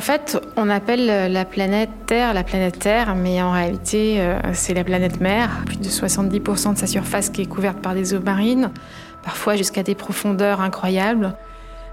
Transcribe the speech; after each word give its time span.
En 0.00 0.02
fait, 0.02 0.38
on 0.56 0.70
appelle 0.70 1.30
la 1.30 1.44
planète 1.44 1.90
Terre 2.06 2.32
la 2.32 2.42
planète 2.42 2.78
Terre, 2.78 3.14
mais 3.14 3.42
en 3.42 3.52
réalité, 3.52 4.18
euh, 4.18 4.38
c'est 4.54 4.72
la 4.72 4.82
planète 4.82 5.20
mer. 5.20 5.50
Plus 5.66 5.76
de 5.76 5.84
70% 5.84 6.72
de 6.72 6.78
sa 6.78 6.86
surface 6.86 7.28
qui 7.28 7.42
est 7.42 7.46
couverte 7.46 7.76
par 7.80 7.92
des 7.92 8.14
eaux 8.14 8.20
marines, 8.20 8.70
parfois 9.22 9.56
jusqu'à 9.56 9.82
des 9.82 9.94
profondeurs 9.94 10.62
incroyables. 10.62 11.34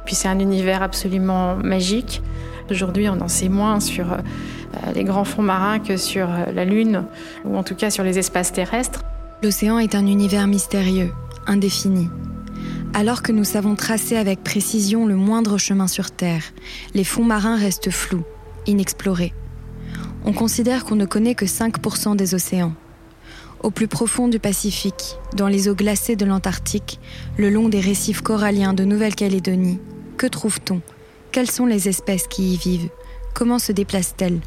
Puis 0.05 0.15
c'est 0.15 0.29
un 0.29 0.39
univers 0.39 0.83
absolument 0.83 1.57
magique. 1.57 2.21
Aujourd'hui, 2.71 3.09
on 3.09 3.19
en 3.19 3.27
sait 3.27 3.49
moins 3.49 3.81
sur 3.81 4.13
euh, 4.13 4.17
les 4.95 5.03
grands 5.03 5.25
fonds 5.25 5.41
marins 5.41 5.79
que 5.79 5.97
sur 5.97 6.29
euh, 6.29 6.45
la 6.55 6.63
Lune, 6.63 7.03
ou 7.43 7.57
en 7.57 7.63
tout 7.63 7.75
cas 7.75 7.89
sur 7.89 8.05
les 8.05 8.17
espaces 8.17 8.53
terrestres. 8.53 9.01
L'océan 9.43 9.79
est 9.79 9.95
un 9.95 10.07
univers 10.07 10.47
mystérieux, 10.47 11.11
indéfini. 11.45 12.09
Alors 12.99 13.21
que 13.21 13.31
nous 13.31 13.43
savons 13.43 13.75
tracer 13.75 14.17
avec 14.17 14.43
précision 14.43 15.05
le 15.05 15.15
moindre 15.15 15.59
chemin 15.59 15.85
sur 15.85 16.09
Terre, 16.09 16.41
les 16.95 17.03
fonds 17.03 17.23
marins 17.23 17.55
restent 17.55 17.91
flous, 17.91 18.23
inexplorés. 18.65 19.35
On 20.25 20.33
considère 20.33 20.83
qu'on 20.83 20.95
ne 20.95 21.05
connaît 21.05 21.35
que 21.35 21.45
5% 21.45 22.15
des 22.15 22.33
océans. 22.33 22.73
Au 23.61 23.69
plus 23.69 23.87
profond 23.87 24.27
du 24.27 24.39
Pacifique, 24.39 25.15
dans 25.35 25.47
les 25.47 25.69
eaux 25.69 25.75
glacées 25.75 26.15
de 26.15 26.25
l'Antarctique, 26.25 26.99
le 27.37 27.51
long 27.51 27.69
des 27.69 27.81
récifs 27.81 28.21
coralliens 28.21 28.73
de 28.73 28.83
Nouvelle-Calédonie, 28.83 29.79
que 30.17 30.25
trouve-t-on? 30.25 30.81
Quelles 31.31 31.51
sont 31.51 31.67
les 31.67 31.87
espèces 31.87 32.25
qui 32.25 32.55
y 32.55 32.57
vivent? 32.57 32.89
Comment 33.35 33.59
se 33.59 33.73
déplacent-elles? 33.73 34.41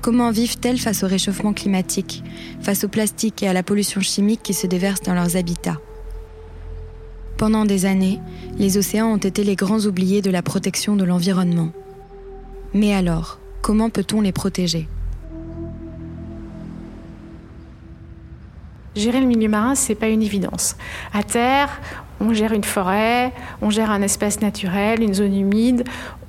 Comment 0.00 0.32
vivent-elles 0.32 0.80
face 0.80 1.04
au 1.04 1.06
réchauffement 1.06 1.52
climatique, 1.52 2.24
face 2.62 2.82
au 2.82 2.88
plastique 2.88 3.44
et 3.44 3.48
à 3.48 3.52
la 3.52 3.62
pollution 3.62 4.00
chimique 4.00 4.42
qui 4.42 4.54
se 4.54 4.66
déversent 4.66 5.02
dans 5.02 5.14
leurs 5.14 5.36
habitats? 5.36 5.78
Pendant 7.42 7.64
des 7.64 7.86
années, 7.86 8.20
les 8.56 8.78
océans 8.78 9.08
ont 9.08 9.16
été 9.16 9.42
les 9.42 9.56
grands 9.56 9.80
oubliés 9.80 10.22
de 10.22 10.30
la 10.30 10.42
protection 10.42 10.94
de 10.94 11.02
l'environnement. 11.02 11.72
Mais 12.72 12.94
alors, 12.94 13.40
comment 13.62 13.90
peut-on 13.90 14.20
les 14.20 14.30
protéger? 14.30 14.86
Gérer 18.94 19.20
le 19.20 19.26
milieu 19.26 19.48
marin, 19.48 19.74
c'est 19.74 19.96
pas 19.96 20.06
une 20.06 20.22
évidence. 20.22 20.76
À 21.12 21.24
terre, 21.24 21.80
on 22.22 22.32
gère 22.32 22.52
une 22.52 22.64
forêt, 22.64 23.32
on 23.60 23.70
gère 23.70 23.90
un 23.90 24.00
espace 24.02 24.40
naturel, 24.40 25.02
une 25.02 25.14
zone 25.14 25.36
humide. 25.36 25.84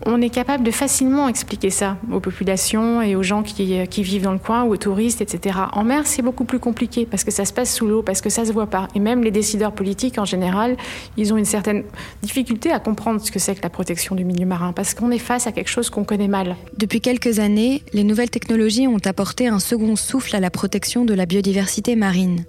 On 0.05 0.21
est 0.21 0.29
capable 0.29 0.63
de 0.63 0.71
facilement 0.71 1.29
expliquer 1.29 1.69
ça 1.69 1.97
aux 2.11 2.19
populations 2.19 3.01
et 3.01 3.15
aux 3.15 3.23
gens 3.23 3.41
qui, 3.41 3.85
vivent 4.03 4.23
dans 4.23 4.33
le 4.33 4.39
coin 4.39 4.63
ou 4.63 4.73
aux 4.73 4.77
touristes, 4.77 5.21
etc. 5.21 5.59
En 5.71 5.83
mer, 5.83 6.05
c'est 6.05 6.21
beaucoup 6.21 6.43
plus 6.43 6.59
compliqué 6.59 7.05
parce 7.05 7.23
que 7.23 7.31
ça 7.31 7.45
se 7.45 7.53
passe 7.53 7.73
sous 7.73 7.87
l'eau, 7.87 8.01
parce 8.01 8.19
que 8.19 8.29
ça 8.29 8.43
se 8.43 8.51
voit 8.51 8.67
pas. 8.67 8.87
Et 8.95 8.99
même 8.99 9.23
les 9.23 9.31
décideurs 9.31 9.71
politiques, 9.71 10.17
en 10.17 10.25
général, 10.25 10.75
ils 11.15 11.31
ont 11.33 11.37
une 11.37 11.45
certaine 11.45 11.83
difficulté 12.21 12.71
à 12.71 12.79
comprendre 12.79 13.21
ce 13.21 13.31
que 13.31 13.39
c'est 13.39 13.55
que 13.55 13.61
la 13.61 13.69
protection 13.69 14.15
du 14.15 14.25
milieu 14.25 14.45
marin 14.45 14.73
parce 14.73 14.93
qu'on 14.93 15.11
est 15.11 15.19
face 15.19 15.47
à 15.47 15.51
quelque 15.51 15.69
chose 15.69 15.89
qu'on 15.89 16.03
connaît 16.03 16.27
mal. 16.27 16.55
Depuis 16.77 16.99
quelques 16.99 17.39
années, 17.39 17.83
les 17.93 18.03
nouvelles 18.03 18.31
technologies 18.31 18.87
ont 18.87 19.05
apporté 19.05 19.47
un 19.47 19.59
second 19.59 19.95
souffle 19.95 20.35
à 20.35 20.39
la 20.39 20.49
protection 20.49 21.05
de 21.05 21.13
la 21.13 21.25
biodiversité 21.25 21.95
marine. 21.95 22.45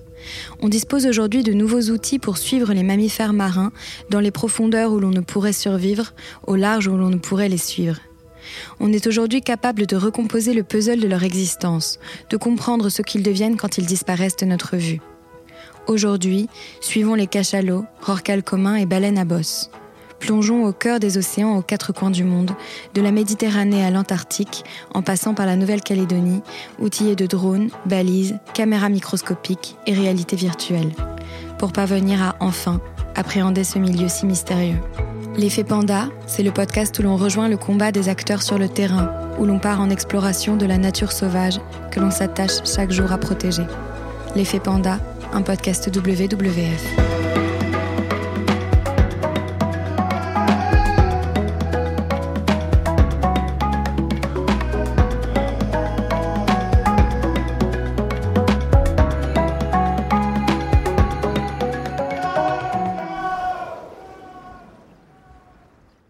On 0.61 0.69
dispose 0.69 1.07
aujourd'hui 1.07 1.43
de 1.43 1.53
nouveaux 1.53 1.91
outils 1.91 2.19
pour 2.19 2.39
suivre 2.39 2.73
les 2.73 2.83
mammifères 2.83 3.33
marins 3.33 3.73
dans 4.11 4.21
les 4.21 4.31
profondeurs 4.31 4.93
où 4.93 5.01
l'on 5.01 5.11
ne 5.11 5.21
pourrait 5.21 5.53
survivre, 5.53 6.13
au 6.47 6.57
large 6.57 6.89
où 6.89 6.97
l'on 6.97 7.11
ne 7.11 7.17
pourrait 7.17 7.49
les 7.49 7.59
suivre. 7.59 7.99
On 8.81 8.93
est 8.93 9.07
aujourd'hui 9.07 9.41
capable 9.41 9.87
de 9.87 9.97
recomposer 9.97 10.55
le 10.55 10.63
puzzle 10.63 11.01
de 11.01 11.09
leur 11.09 11.23
existence, 11.23 11.99
de 12.31 12.37
comprendre 12.37 12.89
ce 12.89 13.03
qu'ils 13.03 13.23
deviennent 13.23 13.57
quand 13.57 13.79
ils 13.79 13.87
disparaissent 13.87 14.37
de 14.37 14.47
notre 14.47 14.77
vue. 14.77 15.01
Aujourd'hui, 15.87 16.49
suivons 16.81 17.15
les 17.15 17.27
cachalots, 17.27 17.85
rorquals 18.01 18.43
communs 18.43 18.77
et 18.77 18.87
baleines 18.87 19.19
à 19.19 19.25
bosse. 19.25 19.71
Plongeons 20.25 20.65
au 20.65 20.73
cœur 20.73 21.01
des 21.01 21.19
océans 21.19 21.55
aux 21.55 21.61
quatre 21.61 21.93
coins 21.93 22.11
du 22.11 22.25
monde, 22.25 22.53
de 22.95 23.03
la 23.03 23.13
Méditerranée 23.13 23.85
à 23.85 23.91
l'Antarctique, 23.91 24.65
en 24.95 25.03
passant 25.03 25.35
par 25.35 25.45
la 25.45 25.55
Nouvelle-Calédonie, 25.55 26.41
outillés 26.79 27.15
de 27.15 27.27
drones, 27.27 27.69
balises, 27.85 28.39
caméras 28.55 28.89
microscopiques 28.89 29.77
et 29.87 29.93
réalité 29.93 30.35
virtuelle, 30.35 30.93
pour 31.59 31.73
parvenir 31.73 32.23
à 32.23 32.37
enfin 32.41 32.81
appréhender 33.15 33.65
ce 33.65 33.79
milieu 33.79 34.09
si 34.09 34.25
mystérieux. 34.25 34.81
L'effet 35.37 35.63
Panda, 35.63 36.09
c'est 36.27 36.43
le 36.43 36.53
podcast 36.53 36.99
où 36.99 37.03
l'on 37.03 37.19
rejoint 37.19 37.49
le 37.49 37.59
combat 37.59 37.93
des 37.93 38.09
acteurs 38.09 38.43
sur 38.43 38.57
le 38.57 38.71
terrain, 38.71 39.13
où 39.39 39.45
l'on 39.45 39.59
part 39.59 39.83
en 39.83 39.91
exploration 39.91 40.57
de 40.57 40.65
la 40.65 40.79
nature 40.79 41.13
sauvage 41.13 41.61
que 41.91 42.01
l'on 42.01 42.11
s'attache 42.11 42.65
chaque 42.65 42.93
jour 42.93 43.13
à 43.13 43.19
protéger. 43.19 43.67
L'effet 44.35 44.59
Panda, 44.59 45.01
un 45.35 45.43
podcast 45.43 45.95
WWF. 45.95 47.24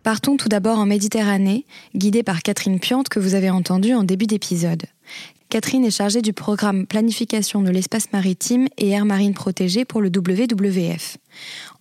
Partons 0.05 0.37
tout 0.37 0.51
d'abord 0.51 0.79
en 0.79 0.85
Méditerranée, 0.85 1.65
guidée 1.97 2.23
par 2.23 2.43
Catherine 2.43 2.79
Piante 2.79 3.09
que 3.09 3.19
vous 3.19 3.35
avez 3.35 3.49
entendue 3.49 3.95
en 3.95 4.03
début 4.03 4.27
d'épisode. 4.27 4.83
Catherine 5.49 5.83
est 5.83 5.91
chargée 5.91 6.21
du 6.21 6.35
programme 6.35 6.87
Planification 6.87 7.63
de 7.63 7.71
l'espace 7.71 8.13
maritime 8.13 8.69
et 8.77 8.91
air 8.91 9.07
marine 9.07 9.33
protégée 9.33 9.87
pour 9.87 10.03
le 10.03 10.11
WWF. 10.15 11.17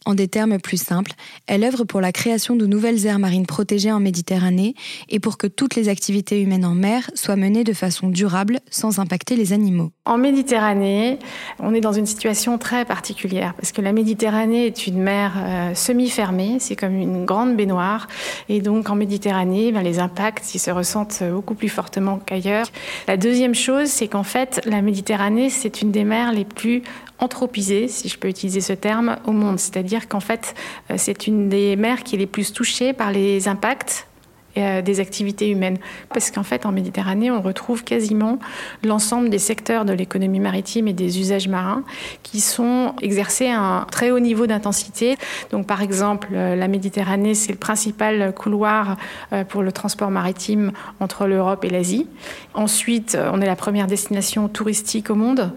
En 0.06 0.16
des 0.16 0.28
termes 0.28 0.60
plus 0.60 0.82
simples, 0.82 1.14
elle 1.48 1.64
œuvre 1.64 1.86
pour 1.86 2.02
la 2.02 2.12
création 2.12 2.56
de 2.56 2.66
nouvelles 2.66 3.06
aires 3.06 3.20
marines 3.20 3.46
protégées 3.46 3.92
en 3.92 4.02
Méditerranée 4.02 4.76
et 5.08 5.20
pour 5.20 5.38
que 5.38 5.48
toutes 5.48 5.76
les 5.76 5.88
activités 5.88 6.42
humaines 6.42 6.66
en 6.66 6.76
mer 6.76 7.10
soient 7.14 7.38
menées 7.38 7.64
de 7.64 7.72
façon 7.72 8.10
durable 8.10 8.60
sans 8.70 9.00
impacter 9.00 9.38
les 9.38 9.54
animaux. 9.54 9.92
En 10.06 10.18
Méditerranée, 10.18 11.20
on 11.60 11.74
est 11.74 11.80
dans 11.80 11.94
une 11.94 12.06
situation 12.06 12.58
très 12.58 12.84
particulière 12.84 13.54
parce 13.54 13.72
que 13.72 13.82
la 13.82 13.94
Méditerranée 13.94 14.66
est 14.66 14.88
une 14.88 15.02
mer 15.02 15.34
euh, 15.38 15.74
semi-fermée, 15.74 16.58
c'est 16.60 16.76
comme 16.76 16.96
une 16.96 17.24
grande 17.24 17.56
baignoire 17.56 18.08
et 18.50 18.60
donc 18.60 18.90
en 18.90 18.96
Méditerranée, 18.96 19.72
ben, 19.72 19.84
les 19.84 20.00
impacts 20.00 20.44
se 20.64 20.72
ressentent 20.72 21.24
beaucoup 21.32 21.56
plus 21.56 21.70
fortement 21.70 22.20
qu'ailleurs. 22.20 22.68
La 23.08 23.18
deuxième 23.18 23.56
chose, 23.56 23.88
c'est 23.88 24.08
qu'en 24.08 24.24
fait, 24.24 24.62
la 24.66 24.82
Méditerranée, 24.82 25.50
c'est 25.50 25.82
une 25.82 25.92
des 25.92 26.04
mers 26.04 26.32
les 26.32 26.46
plus 26.46 26.84
anthropisée, 27.24 27.88
si 27.88 28.10
je 28.10 28.18
peux 28.18 28.28
utiliser 28.28 28.62
ce 28.62 28.74
terme, 28.74 29.18
au 29.26 29.32
monde. 29.32 29.60
C'est-à-dire 29.60 30.08
qu'en 30.08 30.20
fait, 30.20 30.54
euh, 30.92 30.96
c'est 30.98 31.28
une 31.28 31.50
des 31.50 31.76
mers 31.76 32.04
qui 32.04 32.16
est 32.16 32.20
les 32.20 32.28
plus 32.28 32.54
touchées 32.54 32.94
par 32.94 33.12
les 33.12 33.48
impacts 33.48 34.08
des 34.56 35.00
activités 35.00 35.50
humaines. 35.50 35.78
Parce 36.10 36.32
qu'en 36.32 36.44
fait, 36.44 36.66
en 36.66 36.72
Méditerranée, 36.72 37.32
on 37.32 37.42
retrouve 37.42 37.84
quasiment 37.84 38.40
l'ensemble 38.84 39.30
des 39.30 39.40
secteurs 39.40 39.86
de 39.86 39.94
l'économie 39.94 40.40
maritime 40.40 40.88
et 40.88 40.94
des 40.94 41.20
usages 41.20 41.48
marins 41.48 41.84
qui 42.24 42.42
sont 42.42 42.94
exercés 43.02 43.48
à 43.48 43.60
un 43.60 43.86
très 43.86 44.12
haut 44.12 44.20
niveau 44.20 44.48
d'intensité. 44.48 45.18
Donc, 45.52 45.68
par 45.68 45.82
exemple, 45.82 46.30
euh, 46.34 46.56
la 46.56 46.68
Méditerranée, 46.68 47.36
c'est 47.36 47.52
le 47.52 47.58
principal 47.58 48.34
couloir 48.34 48.98
euh, 49.32 49.44
pour 49.44 49.64
le 49.64 49.72
transport 49.72 50.12
maritime 50.12 50.72
entre 51.00 51.26
l'Europe 51.26 51.64
et 51.66 51.70
l'Asie. 51.70 52.08
Ensuite, 52.54 53.18
on 53.32 53.42
est 53.42 53.46
la 53.46 53.56
première 53.56 53.88
destination 53.88 54.48
touristique 54.48 55.10
au 55.10 55.16
monde. 55.16 55.52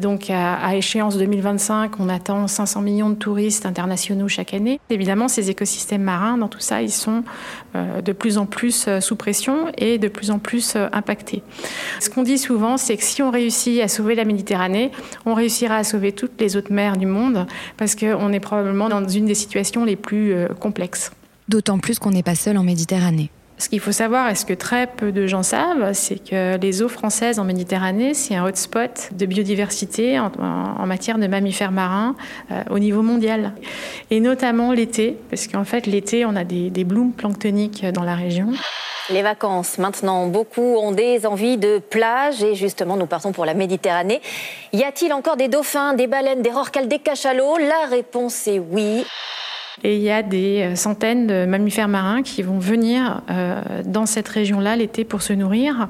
Donc, 0.00 0.30
à 0.30 0.76
échéance 0.76 1.16
2025, 1.16 1.98
on 1.98 2.08
attend 2.08 2.46
500 2.46 2.82
millions 2.82 3.10
de 3.10 3.14
touristes 3.16 3.66
internationaux 3.66 4.28
chaque 4.28 4.54
année. 4.54 4.80
Évidemment, 4.90 5.28
ces 5.28 5.50
écosystèmes 5.50 6.02
marins, 6.02 6.38
dans 6.38 6.48
tout 6.48 6.60
ça, 6.60 6.82
ils 6.82 6.92
sont 6.92 7.24
de 7.74 8.12
plus 8.12 8.35
en 8.38 8.46
plus 8.46 8.86
euh, 8.88 9.00
sous 9.00 9.16
pression 9.16 9.72
et 9.78 9.98
de 9.98 10.08
plus 10.08 10.30
en 10.30 10.38
plus 10.38 10.74
euh, 10.76 10.88
impactés. 10.92 11.42
Ce 12.00 12.10
qu'on 12.10 12.22
dit 12.22 12.38
souvent, 12.38 12.76
c'est 12.76 12.96
que 12.96 13.04
si 13.04 13.22
on 13.22 13.30
réussit 13.30 13.80
à 13.80 13.88
sauver 13.88 14.14
la 14.14 14.24
Méditerranée, 14.24 14.90
on 15.24 15.34
réussira 15.34 15.76
à 15.76 15.84
sauver 15.84 16.12
toutes 16.12 16.40
les 16.40 16.56
autres 16.56 16.72
mers 16.72 16.96
du 16.96 17.06
monde 17.06 17.46
parce 17.76 17.94
qu'on 17.94 18.32
est 18.32 18.40
probablement 18.40 18.88
dans 18.88 19.06
une 19.06 19.26
des 19.26 19.34
situations 19.34 19.84
les 19.84 19.96
plus 19.96 20.32
euh, 20.32 20.48
complexes. 20.48 21.10
D'autant 21.48 21.78
plus 21.78 21.98
qu'on 21.98 22.10
n'est 22.10 22.22
pas 22.22 22.34
seul 22.34 22.58
en 22.58 22.64
Méditerranée. 22.64 23.30
Ce 23.58 23.70
qu'il 23.70 23.80
faut 23.80 23.92
savoir, 23.92 24.28
et 24.28 24.34
ce 24.34 24.44
que 24.44 24.52
très 24.52 24.86
peu 24.86 25.12
de 25.12 25.26
gens 25.26 25.42
savent, 25.42 25.94
c'est 25.94 26.22
que 26.22 26.58
les 26.58 26.82
eaux 26.82 26.90
françaises 26.90 27.38
en 27.38 27.44
Méditerranée, 27.44 28.12
c'est 28.12 28.34
un 28.34 28.44
hotspot 28.44 29.08
de 29.12 29.24
biodiversité 29.24 30.20
en, 30.20 30.86
matière 30.86 31.18
de 31.18 31.26
mammifères 31.26 31.72
marins 31.72 32.14
euh, 32.50 32.62
au 32.70 32.78
niveau 32.78 33.00
mondial. 33.00 33.52
Et 34.10 34.20
notamment 34.20 34.72
l'été, 34.72 35.18
parce 35.30 35.46
qu'en 35.48 35.64
fait, 35.64 35.86
l'été, 35.86 36.26
on 36.26 36.36
a 36.36 36.44
des, 36.44 36.84
blooms 36.84 37.12
planctoniques 37.12 37.84
dans 37.86 38.04
la 38.04 38.14
région. 38.14 38.52
Les 39.08 39.22
vacances, 39.22 39.78
maintenant, 39.78 40.26
beaucoup 40.26 40.76
ont 40.76 40.92
des 40.92 41.26
envies 41.26 41.56
de 41.56 41.78
plage 41.78 42.42
et 42.42 42.54
justement, 42.54 42.96
nous 42.96 43.06
partons 43.06 43.32
pour 43.32 43.46
la 43.46 43.54
Méditerranée. 43.54 44.20
Y 44.74 44.82
a-t-il 44.82 45.12
encore 45.12 45.36
des 45.36 45.48
dauphins, 45.48 45.94
des 45.94 46.06
baleines, 46.06 46.42
des 46.42 46.50
rorquals, 46.50 46.88
des 46.88 46.98
cachalots? 46.98 47.56
La 47.56 47.88
réponse 47.88 48.46
est 48.48 48.58
oui. 48.58 49.04
Et 49.84 49.96
il 49.96 50.02
y 50.02 50.10
a 50.10 50.22
des 50.22 50.74
centaines 50.74 51.26
de 51.26 51.44
mammifères 51.44 51.88
marins 51.88 52.22
qui 52.22 52.42
vont 52.42 52.58
venir 52.58 53.22
dans 53.84 54.06
cette 54.06 54.28
région-là 54.28 54.76
l'été 54.76 55.04
pour 55.04 55.22
se 55.22 55.32
nourrir 55.32 55.88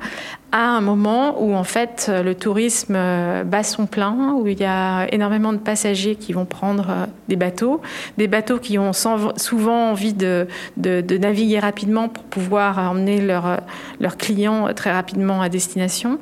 à 0.53 0.71
un 0.71 0.81
moment 0.81 1.43
où 1.43 1.55
en 1.55 1.65
fait 1.65 2.11
le 2.11 2.35
tourisme 2.35 2.95
bat 2.95 3.63
son 3.63 3.87
plein, 3.87 4.33
où 4.35 4.47
il 4.47 4.59
y 4.59 4.65
a 4.65 5.07
énormément 5.13 5.53
de 5.53 5.59
passagers 5.59 6.17
qui 6.17 6.33
vont 6.33 6.47
prendre 6.47 7.09
des 7.29 7.37
bateaux, 7.37 7.81
des 8.17 8.27
bateaux 8.27 8.59
qui 8.59 8.79
ont 8.79 8.93
souvent 8.93 9.91
envie 9.91 10.15
de, 10.15 10.47
naviguer 10.77 11.59
rapidement 11.59 12.09
pour 12.09 12.25
pouvoir 12.25 12.79
emmener 12.79 13.21
leurs 13.21 13.61
leur 14.01 14.17
clients 14.17 14.73
très 14.75 14.93
rapidement 14.93 15.43
à 15.43 15.49
destination. 15.49 16.19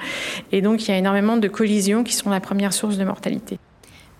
Et 0.52 0.62
donc 0.62 0.86
il 0.86 0.90
y 0.90 0.94
a 0.94 0.98
énormément 0.98 1.36
de 1.36 1.48
collisions 1.48 2.04
qui 2.04 2.14
sont 2.14 2.30
la 2.30 2.40
première 2.40 2.72
source 2.72 2.98
de 2.98 3.04
mortalité. 3.04 3.58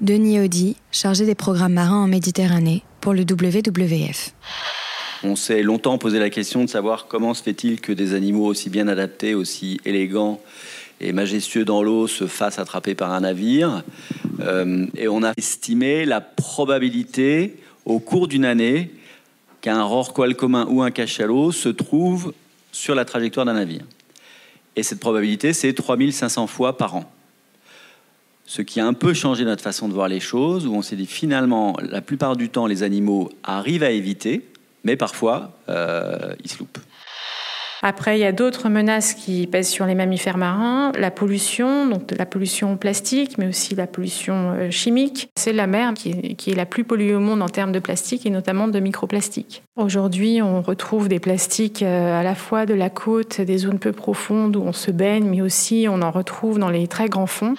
Denis 0.01 0.41
Audi, 0.41 0.77
chargé 0.91 1.25
des 1.25 1.35
programmes 1.35 1.75
marins 1.75 2.03
en 2.03 2.09
Méditerranée 2.09 2.83
pour 3.05 3.13
le 3.13 3.25
WWF. 3.31 4.33
On 5.25 5.37
s'est 5.37 5.63
longtemps 5.63 5.99
posé 5.99 6.19
la 6.19 6.31
question 6.31 6.65
de 6.65 6.71
savoir 6.71 7.07
comment 7.07 7.35
se 7.35 7.43
fait-il 7.43 7.83
que 7.83 7.93
des 7.93 8.15
animaux 8.15 8.47
aussi 8.47 8.71
bien 8.71 8.89
adaptés, 8.89 9.35
aussi 9.35 9.79
élégants 9.85 10.41
et 11.03 11.13
majestueux 11.13 11.67
dans 11.67 11.83
l'eau 11.83 12.07
se 12.07 12.27
fassent 12.27 12.59
attraper 12.59 12.95
par 12.95 13.13
un 13.13 13.21
navire. 13.21 13.83
Euh, 14.41 14.87
et 14.97 15.07
on 15.07 15.23
a 15.23 15.35
estimé 15.37 16.07
la 16.07 16.23
probabilité 16.23 17.57
au 17.85 17.99
cours 17.99 18.27
d'une 18.27 18.47
année 18.47 18.91
qu'un 19.61 19.83
rorqual 19.83 20.35
commun 20.35 20.67
ou 20.71 20.81
un 20.81 20.91
cachalot 20.91 21.53
se 21.53 21.69
trouve 21.69 22.33
sur 22.73 22.95
la 22.95 23.05
trajectoire 23.05 23.45
d'un 23.45 23.53
navire. 23.53 23.85
Et 24.77 24.83
cette 24.83 25.01
probabilité, 25.01 25.53
c'est 25.53 25.75
3500 25.75 26.47
fois 26.47 26.79
par 26.79 26.97
an. 26.97 27.14
Ce 28.47 28.63
qui 28.63 28.81
a 28.81 28.87
un 28.87 28.93
peu 28.93 29.15
changé 29.15 29.45
notre 29.45 29.63
façon 29.63 29.89
de 29.89 29.95
voir 29.95 30.09
les 30.09 30.21
choses, 30.21 30.67
où 30.67 30.75
on 30.75 30.83
s'est 30.83 30.97
dit 30.97 31.07
finalement, 31.07 31.77
la 31.81 32.01
plupart 32.01 32.37
du 32.37 32.51
temps, 32.51 32.67
les 32.67 32.83
animaux 32.83 33.31
arrivent 33.43 33.83
à 33.83 33.91
éviter, 33.91 34.47
mais 34.85 34.97
parfois, 34.97 35.59
euh, 35.69 36.35
ils 36.45 36.51
se 36.51 36.59
loupent. 36.59 36.79
Après, 37.87 38.17
il 38.17 38.23
y 38.23 38.25
a 38.25 38.33
d'autres 38.33 38.71
menaces 38.71 39.13
qui 39.13 39.47
pèsent 39.47 39.69
sur 39.69 39.85
les 39.85 39.95
mammifères 39.95 40.39
marins. 40.39 40.91
La 40.99 41.11
pollution, 41.11 41.87
donc 41.87 42.15
la 42.17 42.25
pollution 42.25 42.79
plastique, 42.79 43.37
mais 43.37 43.47
aussi 43.47 43.75
la 43.75 43.87
pollution 43.87 44.53
euh, 44.55 44.71
chimique. 44.71 45.29
C'est 45.37 45.53
la 45.53 45.67
mer 45.67 45.93
qui 45.93 46.35
est, 46.47 46.55
la 46.55 46.65
plus 46.65 46.85
polluée 46.85 47.15
au 47.15 47.21
monde 47.21 47.43
en 47.43 47.49
termes 47.51 47.73
de 47.73 47.79
plastique 47.81 48.25
et 48.25 48.31
notamment 48.31 48.69
de 48.69 48.81
microplastiques. 48.81 49.63
Aujourd'hui, 49.77 50.41
on 50.41 50.63
retrouve 50.63 51.09
des 51.09 51.21
plastiques 51.21 51.83
euh, 51.83 52.19
à 52.19 52.23
la 52.23 52.35
fois 52.35 52.65
de 52.65 52.73
la 52.73 52.89
côte, 52.89 53.43
des 53.43 53.59
zones 53.59 53.79
peu 53.79 53.93
profondes 53.93 54.57
où 54.57 54.63
on 54.63 54.73
se 54.73 54.91
baigne, 54.91 55.29
mais 55.29 55.43
aussi 55.43 55.87
on 55.87 56.01
en 56.01 56.11
retrouve 56.11 56.59
dans 56.59 56.71
les 56.71 56.89
très 56.89 57.11
grands 57.11 57.27
fonds. 57.27 57.53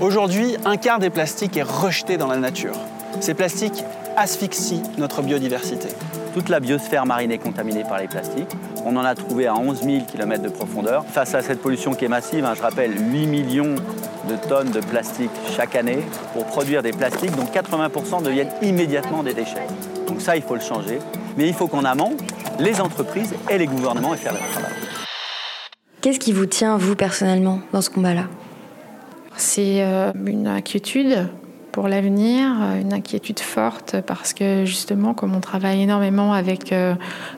Aujourd'hui, 0.00 0.56
un 0.64 0.78
quart 0.78 1.00
des 1.00 1.10
plastiques 1.10 1.58
est 1.58 1.62
rejeté 1.62 2.16
dans 2.16 2.28
la 2.28 2.38
nature. 2.38 2.76
Ces 3.20 3.34
plastiques 3.34 3.84
asphyxient 4.16 4.82
notre 4.96 5.20
biodiversité. 5.20 5.88
Toute 6.34 6.48
la 6.48 6.58
biosphère 6.58 7.06
marine 7.06 7.30
est 7.30 7.38
contaminée 7.38 7.84
par 7.84 8.00
les 8.00 8.08
plastiques. 8.08 8.50
On 8.84 8.96
en 8.96 9.04
a 9.04 9.14
trouvé 9.14 9.46
à 9.46 9.54
11 9.54 9.84
000 9.84 10.04
km 10.04 10.42
de 10.42 10.48
profondeur. 10.48 11.06
Face 11.06 11.32
à 11.32 11.42
cette 11.42 11.62
pollution 11.62 11.94
qui 11.94 12.06
est 12.06 12.08
massive, 12.08 12.44
hein, 12.44 12.54
je 12.56 12.62
rappelle 12.62 12.92
8 13.12 13.26
millions 13.28 13.76
de 14.28 14.48
tonnes 14.48 14.72
de 14.72 14.80
plastique 14.80 15.30
chaque 15.56 15.76
année 15.76 16.00
pour 16.32 16.44
produire 16.46 16.82
des 16.82 16.90
plastiques 16.90 17.30
dont 17.36 17.44
80% 17.44 18.24
deviennent 18.24 18.50
immédiatement 18.62 19.22
des 19.22 19.32
déchets. 19.32 19.68
Donc 20.08 20.20
ça, 20.20 20.34
il 20.34 20.42
faut 20.42 20.56
le 20.56 20.60
changer. 20.60 20.98
Mais 21.36 21.46
il 21.46 21.54
faut 21.54 21.68
qu'en 21.68 21.84
amont, 21.84 22.16
les 22.58 22.80
entreprises 22.80 23.32
et 23.48 23.56
les 23.56 23.66
gouvernements 23.66 24.12
aient 24.12 24.18
fait 24.18 24.32
le 24.32 24.38
travail. 24.52 24.72
Qu'est-ce 26.00 26.18
qui 26.18 26.32
vous 26.32 26.46
tient, 26.46 26.76
vous, 26.78 26.96
personnellement, 26.96 27.60
dans 27.72 27.80
ce 27.80 27.90
combat-là? 27.90 28.24
C'est 29.36 29.84
euh, 29.84 30.10
une 30.26 30.48
inquiétude 30.48 31.28
pour 31.74 31.88
l'avenir, 31.88 32.46
euh, 32.62 32.80
une 32.80 32.92
inquiétude 32.92 33.40
forte 33.40 33.96
parce 34.06 34.32
que 34.32 34.64
justement, 34.64 35.12
comme 35.12 35.34
on 35.34 35.40
travaille 35.40 35.82
énormément 35.82 36.32
avec 36.32 36.72
euh, 36.72 36.94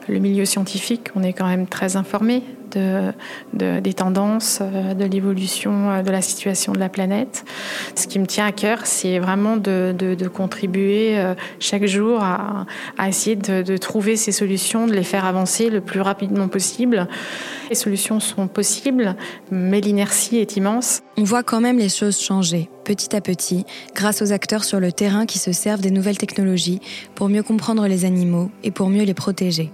le 0.07 0.19
milieu 0.19 0.45
scientifique, 0.45 1.07
on 1.15 1.23
est 1.23 1.33
quand 1.33 1.47
même 1.47 1.65
très 1.65 1.95
informé 1.95 2.43
de, 2.71 3.79
des 3.79 3.93
tendances, 3.93 4.59
euh, 4.61 4.93
de 4.93 5.05
l'évolution 5.05 5.89
euh, 5.89 6.01
de 6.01 6.11
la 6.11 6.21
situation 6.21 6.73
de 6.73 6.79
la 6.79 6.89
planète. 6.89 7.45
Ce 7.95 8.07
qui 8.07 8.19
me 8.19 8.25
tient 8.25 8.45
à 8.45 8.51
cœur, 8.51 8.85
c'est 8.85 9.19
vraiment 9.19 9.57
de, 9.57 9.95
contribuer 10.33 11.17
euh, 11.17 11.35
chaque 11.59 11.85
jour 11.85 12.21
à, 12.21 12.65
essayer 13.07 13.35
de, 13.35 13.77
trouver 13.77 14.15
ces 14.15 14.31
solutions, 14.31 14.87
de 14.87 14.93
les 14.93 15.03
faire 15.03 15.25
avancer 15.25 15.69
le 15.69 15.81
plus 15.81 16.01
rapidement 16.01 16.47
possible. 16.47 17.07
Les 17.69 17.75
solutions 17.75 18.19
sont 18.19 18.47
possibles, 18.47 19.15
mais 19.51 19.81
l'inertie 19.81 20.37
est 20.37 20.57
immense. 20.57 21.01
On 21.17 21.23
voit 21.23 21.43
quand 21.43 21.61
même 21.61 21.77
les 21.77 21.89
choses 21.89 22.19
changer, 22.19 22.69
petit 22.83 23.15
à 23.15 23.21
petit, 23.21 23.65
grâce 23.95 24.21
aux 24.21 24.31
acteurs 24.31 24.63
sur 24.63 24.79
le 24.79 24.91
terrain 24.91 25.25
qui 25.25 25.39
se 25.39 25.51
servent 25.51 25.81
des 25.81 25.91
nouvelles 25.91 26.17
technologies 26.17 26.79
pour 27.15 27.29
mieux 27.29 27.43
comprendre 27.43 27.87
les 27.87 28.05
animaux 28.05 28.51
et 28.63 28.71
pour 28.71 28.89
mieux 28.89 29.03
les 29.03 29.13
protéger. 29.13 29.71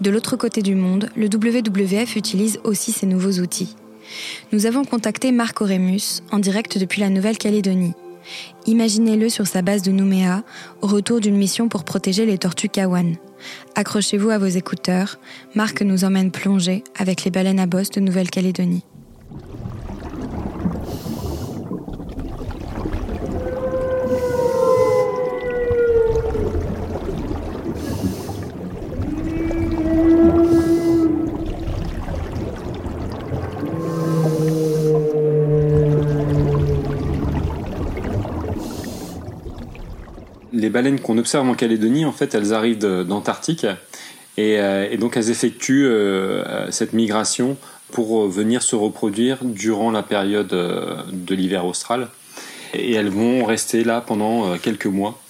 De 0.00 0.10
l'autre 0.10 0.36
côté 0.36 0.62
du 0.62 0.74
monde, 0.74 1.08
le 1.16 1.26
WWF 1.26 2.16
utilise 2.16 2.58
aussi 2.64 2.92
ces 2.92 3.06
nouveaux 3.06 3.40
outils. 3.40 3.76
Nous 4.52 4.66
avons 4.66 4.84
contacté 4.84 5.32
Marc 5.32 5.60
Auremus 5.60 6.22
en 6.32 6.38
direct 6.38 6.78
depuis 6.78 7.00
la 7.00 7.10
Nouvelle-Calédonie. 7.10 7.94
Imaginez-le 8.66 9.28
sur 9.28 9.46
sa 9.46 9.62
base 9.62 9.82
de 9.82 9.90
Nouméa, 9.90 10.42
au 10.82 10.86
retour 10.86 11.20
d'une 11.20 11.36
mission 11.36 11.68
pour 11.68 11.84
protéger 11.84 12.26
les 12.26 12.38
tortues 12.38 12.68
Kawan. 12.68 13.16
Accrochez-vous 13.74 14.30
à 14.30 14.38
vos 14.38 14.46
écouteurs, 14.46 15.18
Marc 15.54 15.82
nous 15.82 16.04
emmène 16.04 16.30
plonger 16.30 16.84
avec 16.98 17.24
les 17.24 17.30
baleines 17.30 17.60
à 17.60 17.66
bosse 17.66 17.90
de 17.90 18.00
Nouvelle-Calédonie. 18.00 18.84
Les 40.60 40.70
baleines 40.70 41.00
qu'on 41.00 41.18
observe 41.18 41.48
en 41.48 41.54
Calédonie, 41.54 42.04
en 42.04 42.12
fait, 42.12 42.34
elles 42.34 42.52
arrivent 42.52 42.78
d'Antarctique 42.78 43.66
et, 44.36 44.58
euh, 44.58 44.88
et, 44.90 44.96
donc 44.96 45.16
elles 45.16 45.30
effectuent 45.30 45.86
euh, 45.86 46.70
cette 46.70 46.92
migration 46.92 47.56
pour 47.90 48.28
venir 48.28 48.62
se 48.62 48.76
reproduire 48.76 49.38
durant 49.42 49.90
la 49.90 50.02
période 50.02 50.48
de 50.48 51.34
l'hiver 51.34 51.66
austral. 51.66 52.08
Et 52.72 52.92
elles 52.92 53.08
vont 53.08 53.44
rester 53.44 53.82
là 53.82 54.00
pendant 54.00 54.56
quelques 54.58 54.86
mois 54.86 55.20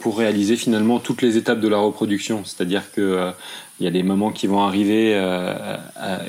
pour 0.00 0.18
réaliser 0.18 0.56
finalement 0.56 0.98
toutes 0.98 1.22
les 1.22 1.36
étapes 1.36 1.60
de 1.60 1.68
la 1.68 1.78
reproduction. 1.78 2.42
C'est-à-dire 2.44 2.90
que 2.92 3.30
il 3.78 3.84
y 3.84 3.86
a 3.86 3.90
des 3.90 4.02
mamans 4.02 4.30
qui 4.30 4.46
vont 4.46 4.62
arriver 4.62 5.12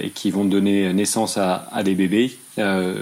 et 0.02 0.10
qui 0.12 0.32
vont 0.32 0.46
donner 0.46 0.94
naissance 0.94 1.38
à, 1.38 1.84
des 1.84 1.96
bébés 1.96 2.38
euh, 2.60 2.96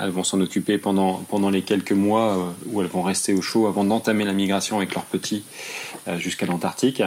elles 0.00 0.10
vont 0.10 0.24
s'en 0.24 0.40
occuper 0.40 0.76
pendant, 0.76 1.14
pendant 1.28 1.50
les 1.50 1.62
quelques 1.62 1.92
mois 1.92 2.36
euh, 2.36 2.50
où 2.66 2.80
elles 2.80 2.88
vont 2.88 3.02
rester 3.02 3.32
au 3.32 3.42
chaud 3.42 3.66
avant 3.66 3.84
d'entamer 3.84 4.24
la 4.24 4.32
migration 4.32 4.76
avec 4.76 4.94
leurs 4.94 5.04
petits 5.04 5.44
euh, 6.08 6.18
jusqu'à 6.18 6.46
l'Antarctique. 6.46 7.02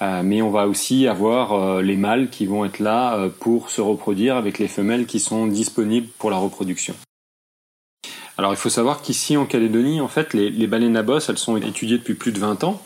mais 0.00 0.42
on 0.42 0.50
va 0.50 0.66
aussi 0.66 1.06
avoir 1.06 1.80
les 1.80 1.96
mâles 1.96 2.28
qui 2.28 2.46
vont 2.46 2.64
être 2.64 2.80
là 2.80 3.28
pour 3.38 3.70
se 3.70 3.80
reproduire 3.80 4.34
avec 4.34 4.58
les 4.58 4.66
femelles 4.66 5.06
qui 5.06 5.20
sont 5.20 5.46
disponibles 5.46 6.08
pour 6.18 6.28
la 6.28 6.38
reproduction. 6.38 6.94
Alors 8.38 8.52
il 8.52 8.56
faut 8.56 8.70
savoir 8.70 9.02
qu'ici 9.02 9.36
en 9.36 9.44
Calédonie, 9.44 10.00
en 10.00 10.08
fait, 10.08 10.32
les, 10.32 10.66
baleines 10.66 10.96
à 10.96 11.02
bosse, 11.02 11.28
elles 11.28 11.38
sont 11.38 11.56
étudiées 11.58 11.98
depuis 11.98 12.14
plus 12.14 12.32
de 12.32 12.38
20 12.38 12.64
ans, 12.64 12.82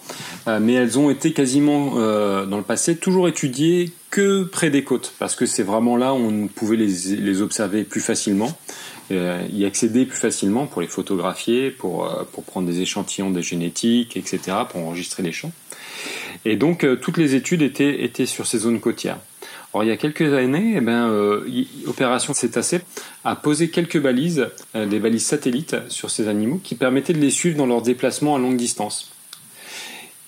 euh, 0.49 0.59
mais 0.61 0.73
elles 0.75 0.99
ont 0.99 1.09
été 1.09 1.33
quasiment 1.33 1.95
euh, 1.97 2.47
dans 2.47 2.57
le 2.57 2.65
passé 2.65 2.97
toujours 2.97 3.29
étudiées 3.29 3.93
que 4.11 4.43
près 4.43 4.71
des 4.71 4.83
côtes, 4.83 5.13
parce 5.19 5.37
que 5.37 5.47
c'est 5.47 5.63
vraiment 5.63 5.97
là 5.97 6.15
où 6.15 6.17
on 6.17 6.49
pouvait 6.49 6.77
les, 6.77 7.43
observer 7.43 7.85
plus 7.85 8.01
facilement, 8.01 8.59
euh, 9.13 9.47
y 9.53 9.65
accéder 9.65 10.05
plus 10.05 10.19
facilement 10.19 10.67
pour 10.67 10.81
les 10.81 10.89
photographier, 10.89 11.71
pour, 11.71 12.13
pour 12.33 12.43
prendre 12.43 12.67
des 12.67 12.81
échantillons 12.81 13.31
des 13.31 13.43
génétiques, 13.43 14.17
etc., 14.17 14.41
pour 14.69 14.81
enregistrer 14.81 15.23
les 15.23 15.33
champs. 15.33 15.53
Et 16.45 16.57
donc 16.57 16.87
toutes 17.01 17.19
les 17.19 17.35
études 17.35 17.63
étaient, 17.63 18.05
étaient 18.05 18.27
sur 18.27 18.47
ces 18.47 18.59
zones 18.59 18.81
côtières 18.81 19.19
il 19.83 19.89
y 19.89 19.91
a 19.91 19.97
quelques 19.97 20.33
années, 20.33 20.75
eh 20.77 20.81
ben, 20.81 21.09
euh, 21.11 21.47
Opération 21.87 22.35
Cétacé 22.35 22.81
a 23.25 23.37
posé 23.37 23.69
quelques 23.69 24.01
balises, 24.01 24.49
euh, 24.75 24.87
des 24.87 24.99
balises 24.99 25.27
satellites 25.27 25.77
sur 25.89 26.11
ces 26.11 26.29
animaux 26.29 26.61
qui 26.63 26.75
permettaient 26.75 27.13
de 27.13 27.21
les 27.21 27.31
suivre 27.31 27.57
dans 27.57 27.67
leurs 27.67 27.83
déplacements 27.83 28.37
à 28.37 28.39
longue 28.39 28.57
distance. 28.57 29.13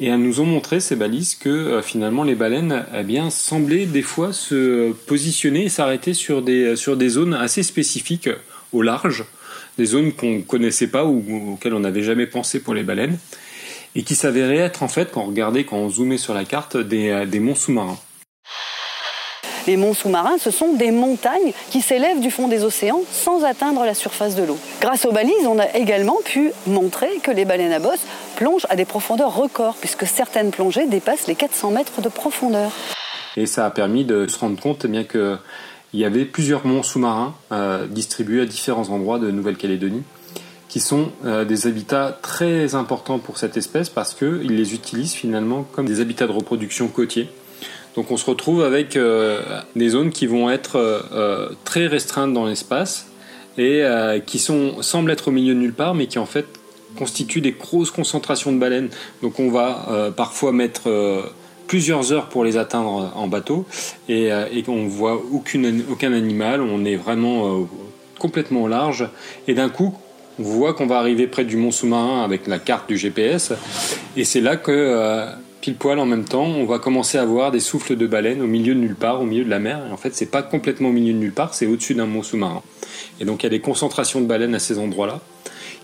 Et 0.01 0.07
elles 0.07 0.21
nous 0.21 0.41
ont 0.41 0.47
montré 0.47 0.81
ces 0.81 0.97
balises 0.97 1.35
que 1.35 1.49
euh, 1.49 1.83
finalement 1.83 2.25
les 2.25 2.35
baleines 2.35 2.85
eh 2.97 3.03
bien, 3.03 3.31
semblaient 3.31 3.87
des 3.87 4.03
fois 4.03 4.33
se 4.33 4.93
positionner 4.93 5.65
et 5.65 5.69
s'arrêter 5.69 6.15
sur 6.15 6.43
des, 6.43 6.77
zones 7.09 7.35
assez 7.35 7.63
spécifiques 7.63 8.31
au 8.73 8.83
large, 8.83 9.25
des 9.79 9.87
zones 9.87 10.13
qu'on 10.13 10.37
ne 10.37 10.43
connaissait 10.43 10.89
pas 10.89 11.05
ou 11.05 11.53
auxquelles 11.53 11.75
on 11.75 11.81
n'avait 11.81 12.03
jamais 12.03 12.27
pensé 12.27 12.61
pour 12.61 12.75
les 12.75 12.83
baleines, 12.83 13.19
et 13.95 14.03
qui 14.03 14.15
s'avéraient 14.15 14.59
être 14.59 14.83
en 14.83 14.89
fait, 14.89 15.11
quand 15.11 15.23
on 15.23 15.27
regardait, 15.27 15.65
quand 15.65 15.79
on 15.79 15.89
zoomait 15.89 16.19
sur 16.19 16.35
la 16.35 16.45
carte, 16.45 16.77
des, 16.77 17.25
des 17.27 17.41
monts 17.41 17.55
sous-marins. 17.55 17.99
Les 19.67 19.77
monts 19.77 19.95
sous-marins, 19.95 20.39
ce 20.39 20.51
sont 20.51 20.75
des 20.75 20.91
montagnes 20.91 21.53
qui 21.71 21.81
s'élèvent 21.81 22.21
du 22.21 22.31
fond 22.31 22.49
des 22.49 22.65
océans 22.65 23.03
sans 23.11 23.45
atteindre 23.45 23.85
la 23.85 23.95
surface 23.95 24.35
de 24.35 24.43
l'eau. 24.43 24.59
Grâce 24.81 25.05
aux 25.05 25.13
balises, 25.13 25.47
on 25.47 25.59
a 25.59 25.77
également 25.77 26.19
pu 26.25 26.53
montrer 26.67 27.19
que 27.23 27.31
les 27.31 27.45
baleines 27.45 27.73
à 27.73 27.79
bosse 27.79 28.01
plongent 28.37 28.67
à 28.71 28.77
des 28.77 28.85
profondeurs 28.85 29.35
records, 29.35 29.77
puisque 29.81 30.07
certaines 30.07 30.51
plongées 30.51 30.87
dépassent 30.87 31.27
les 31.27 31.35
400 31.35 31.71
mètres 31.71 32.01
de 32.01 32.09
profondeur. 32.09 32.71
Et 33.37 33.47
ça 33.47 33.67
a 33.67 33.71
permis 33.71 34.05
de 34.05 34.27
se 34.27 34.39
rendre 34.39 34.61
compte 34.61 34.85
eh 34.85 34.89
bien 34.89 35.05
que 35.05 35.37
il 35.95 36.01
y 36.01 36.05
avait 36.05 36.27
plusieurs 36.27 36.67
monts 36.67 36.83
sous-marins 36.83 37.35
euh, 37.51 37.87
distribués 37.87 38.43
à 38.43 38.45
différents 38.45 38.91
endroits 38.91 39.19
de 39.19 39.31
Nouvelle-Calédonie 39.31 40.03
qui 40.69 40.81
sont 40.81 41.11
euh, 41.25 41.47
des 41.47 41.67
habitats 41.67 42.19
très 42.21 42.75
importants 42.75 43.19
pour 43.19 43.39
cette 43.39 43.57
espèce 43.57 43.89
parce 43.89 44.13
qu'ils 44.15 44.55
les 44.55 44.75
utilisent 44.75 45.15
finalement 45.15 45.67
comme 45.73 45.87
des 45.87 46.01
habitats 46.01 46.27
de 46.27 46.33
reproduction 46.33 46.89
côtiers. 46.89 47.31
Donc 47.99 48.13
on 48.13 48.17
se 48.17 48.27
retrouve 48.27 48.63
avec 48.63 48.95
euh, 48.95 49.43
des 49.75 49.89
zones 49.89 50.11
qui 50.11 50.29
vont 50.29 50.49
être 50.49 50.77
euh, 50.77 51.49
très 51.65 51.89
restreintes 51.89 52.33
dans 52.33 52.47
l'espace 52.47 53.09
et 53.61 53.83
qui 54.25 54.39
semblent 54.39 55.11
être 55.11 55.27
au 55.27 55.31
milieu 55.33 55.53
de 55.53 55.59
nulle 55.59 55.75
part 55.75 55.97
mais 55.97 56.07
qui 56.07 56.21
en 56.21 56.27
fait 56.27 56.47
constituent 56.97 57.41
des 57.41 57.51
grosses 57.51 57.91
concentrations 57.91 58.53
de 58.53 58.59
baleines. 58.59 58.89
Donc 59.21 59.41
on 59.41 59.51
va 59.51 60.13
parfois 60.17 60.53
mettre 60.53 60.89
plusieurs 61.67 62.13
heures 62.13 62.29
pour 62.29 62.45
les 62.45 62.57
atteindre 62.57 63.13
en 63.17 63.27
bateau 63.27 63.67
et, 64.09 64.31
on 64.69 64.87
voit 64.87 65.21
aucune, 65.33 65.83
aucun 65.91 66.13
animal, 66.13 66.61
on 66.61 66.85
est 66.85 66.95
vraiment 66.95 67.67
complètement 68.21 68.69
large 68.69 69.09
et 69.49 69.55
d'un 69.55 69.71
coup 69.71 69.93
on 70.39 70.43
voit 70.43 70.75
qu'on 70.75 70.87
va 70.87 70.99
arriver 70.99 71.27
près 71.27 71.45
du 71.45 71.57
mont 71.57 71.71
sous-marin 71.71 72.23
avec 72.23 72.47
la 72.47 72.59
carte 72.59 72.89
du 72.89 72.97
GPS, 72.97 73.53
et 74.17 74.25
c'est 74.25 74.41
là 74.41 74.57
que, 74.57 74.71
euh, 74.71 75.27
pile 75.61 75.77
poil 75.77 75.99
en 75.99 76.07
même 76.07 76.25
temps, 76.25 76.47
on 76.47 76.65
va 76.65 76.79
commencer 76.79 77.19
à 77.19 77.25
voir 77.25 77.51
des 77.51 77.61
souffles 77.61 77.97
de 77.97 78.07
baleines 78.07 78.43
au 78.43 78.47
milieu 78.47 78.75
de 78.75 78.81
nulle 78.81 78.95
part, 78.95 79.21
au 79.21 79.25
milieu 79.25 79.45
de 79.45 79.51
la 79.51 79.59
mer. 79.59 79.83
Et 79.89 79.93
en 79.93 79.97
fait, 79.97 80.15
c'est 80.15 80.31
pas 80.31 80.43
complètement 80.43 80.91
au 80.91 80.93
milieu 80.93 81.13
de 81.13 81.19
nulle 81.19 81.33
part, 81.33 81.55
c'est 81.55 81.67
au-dessus 81.67 81.95
d'un 81.95 82.07
mont 82.07 82.23
sous-marin. 82.23 82.63
Et 83.21 83.25
donc, 83.25 83.43
il 83.43 83.47
y 83.47 83.49
a 83.49 83.51
des 83.51 83.61
concentrations 83.61 84.21
de 84.21 84.27
baleines 84.27 84.55
à 84.55 84.59
ces 84.59 84.79
endroits-là 84.79 85.21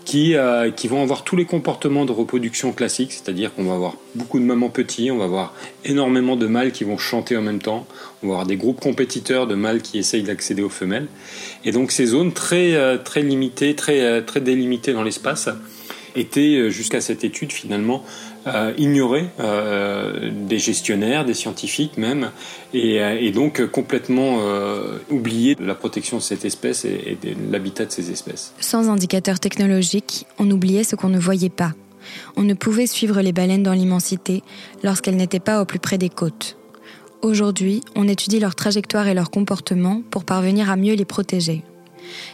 qui, 0.05 0.35
euh, 0.35 0.71
qui 0.71 0.87
vont 0.87 1.01
avoir 1.01 1.23
tous 1.23 1.35
les 1.35 1.45
comportements 1.45 2.05
de 2.05 2.11
reproduction 2.11 2.71
classiques, 2.71 3.11
c'est-à-dire 3.11 3.53
qu'on 3.53 3.63
va 3.63 3.73
avoir 3.73 3.95
beaucoup 4.13 4.39
de 4.39 4.45
mamans 4.45 4.69
petits, 4.69 5.09
on 5.09 5.17
va 5.17 5.25
avoir 5.25 5.53
énormément 5.83 6.35
de 6.35 6.45
mâles 6.45 6.71
qui 6.71 6.83
vont 6.83 6.97
chanter 6.97 7.35
en 7.35 7.41
même 7.41 7.59
temps, 7.59 7.87
on 8.21 8.27
va 8.27 8.33
avoir 8.33 8.45
des 8.45 8.55
groupes 8.55 8.79
compétiteurs 8.79 9.47
de 9.47 9.55
mâles 9.55 9.81
qui 9.81 9.97
essayent 9.97 10.23
d'accéder 10.23 10.61
aux 10.61 10.69
femelles. 10.69 11.07
Et 11.65 11.71
donc 11.71 11.91
ces 11.91 12.05
zones 12.05 12.33
très, 12.33 12.75
euh, 12.75 12.97
très 12.97 13.23
limitées, 13.23 13.75
euh, 13.89 14.21
très 14.21 14.41
délimitées 14.41 14.93
dans 14.93 15.03
l'espace, 15.03 15.49
étaient 16.15 16.69
jusqu'à 16.71 17.01
cette 17.01 17.25
étude 17.25 17.51
finalement 17.51 18.05
euh, 18.47 18.73
ignoré 18.77 19.25
euh, 19.39 20.31
des 20.31 20.59
gestionnaires, 20.59 21.25
des 21.25 21.33
scientifiques 21.33 21.97
même, 21.97 22.31
et, 22.73 23.01
euh, 23.01 23.31
donc 23.31 23.65
complètement 23.67 24.39
euh, 24.41 24.97
oublié 25.09 25.55
de 25.55 25.65
la 25.65 25.75
protection 25.75 26.17
de 26.17 26.21
cette 26.21 26.45
espèce 26.45 26.85
et, 26.85 27.17
et 27.23 27.33
de 27.33 27.51
l'habitat 27.51 27.85
de 27.85 27.91
ces 27.91 28.11
espèces. 28.11 28.53
Sans 28.59 28.89
indicateurs 28.89 29.39
technologiques, 29.39 30.25
on 30.39 30.49
oubliait 30.51 30.83
ce 30.83 30.95
qu'on 30.95 31.09
ne 31.09 31.19
voyait 31.19 31.49
pas. 31.49 31.73
On 32.35 32.43
ne 32.43 32.53
pouvait 32.53 32.87
suivre 32.87 33.21
les 33.21 33.31
baleines 33.31 33.63
dans 33.63 33.73
l'immensité 33.73 34.43
lorsqu'elles 34.83 35.17
n'étaient 35.17 35.39
pas 35.39 35.61
au 35.61 35.65
plus 35.65 35.79
près 35.79 35.97
des 35.97 36.09
côtes. 36.09 36.57
Aujourd'hui, 37.21 37.81
on 37.95 38.07
étudie 38.07 38.39
leur 38.39 38.53
trajectoire 38.53 39.07
et 39.07 39.15
leur 39.15 39.31
comportement 39.31 40.03
pour 40.11 40.25
parvenir 40.25 40.69
à 40.69 40.75
mieux 40.75 40.93
les 40.93 41.05
protéger. 41.05 41.63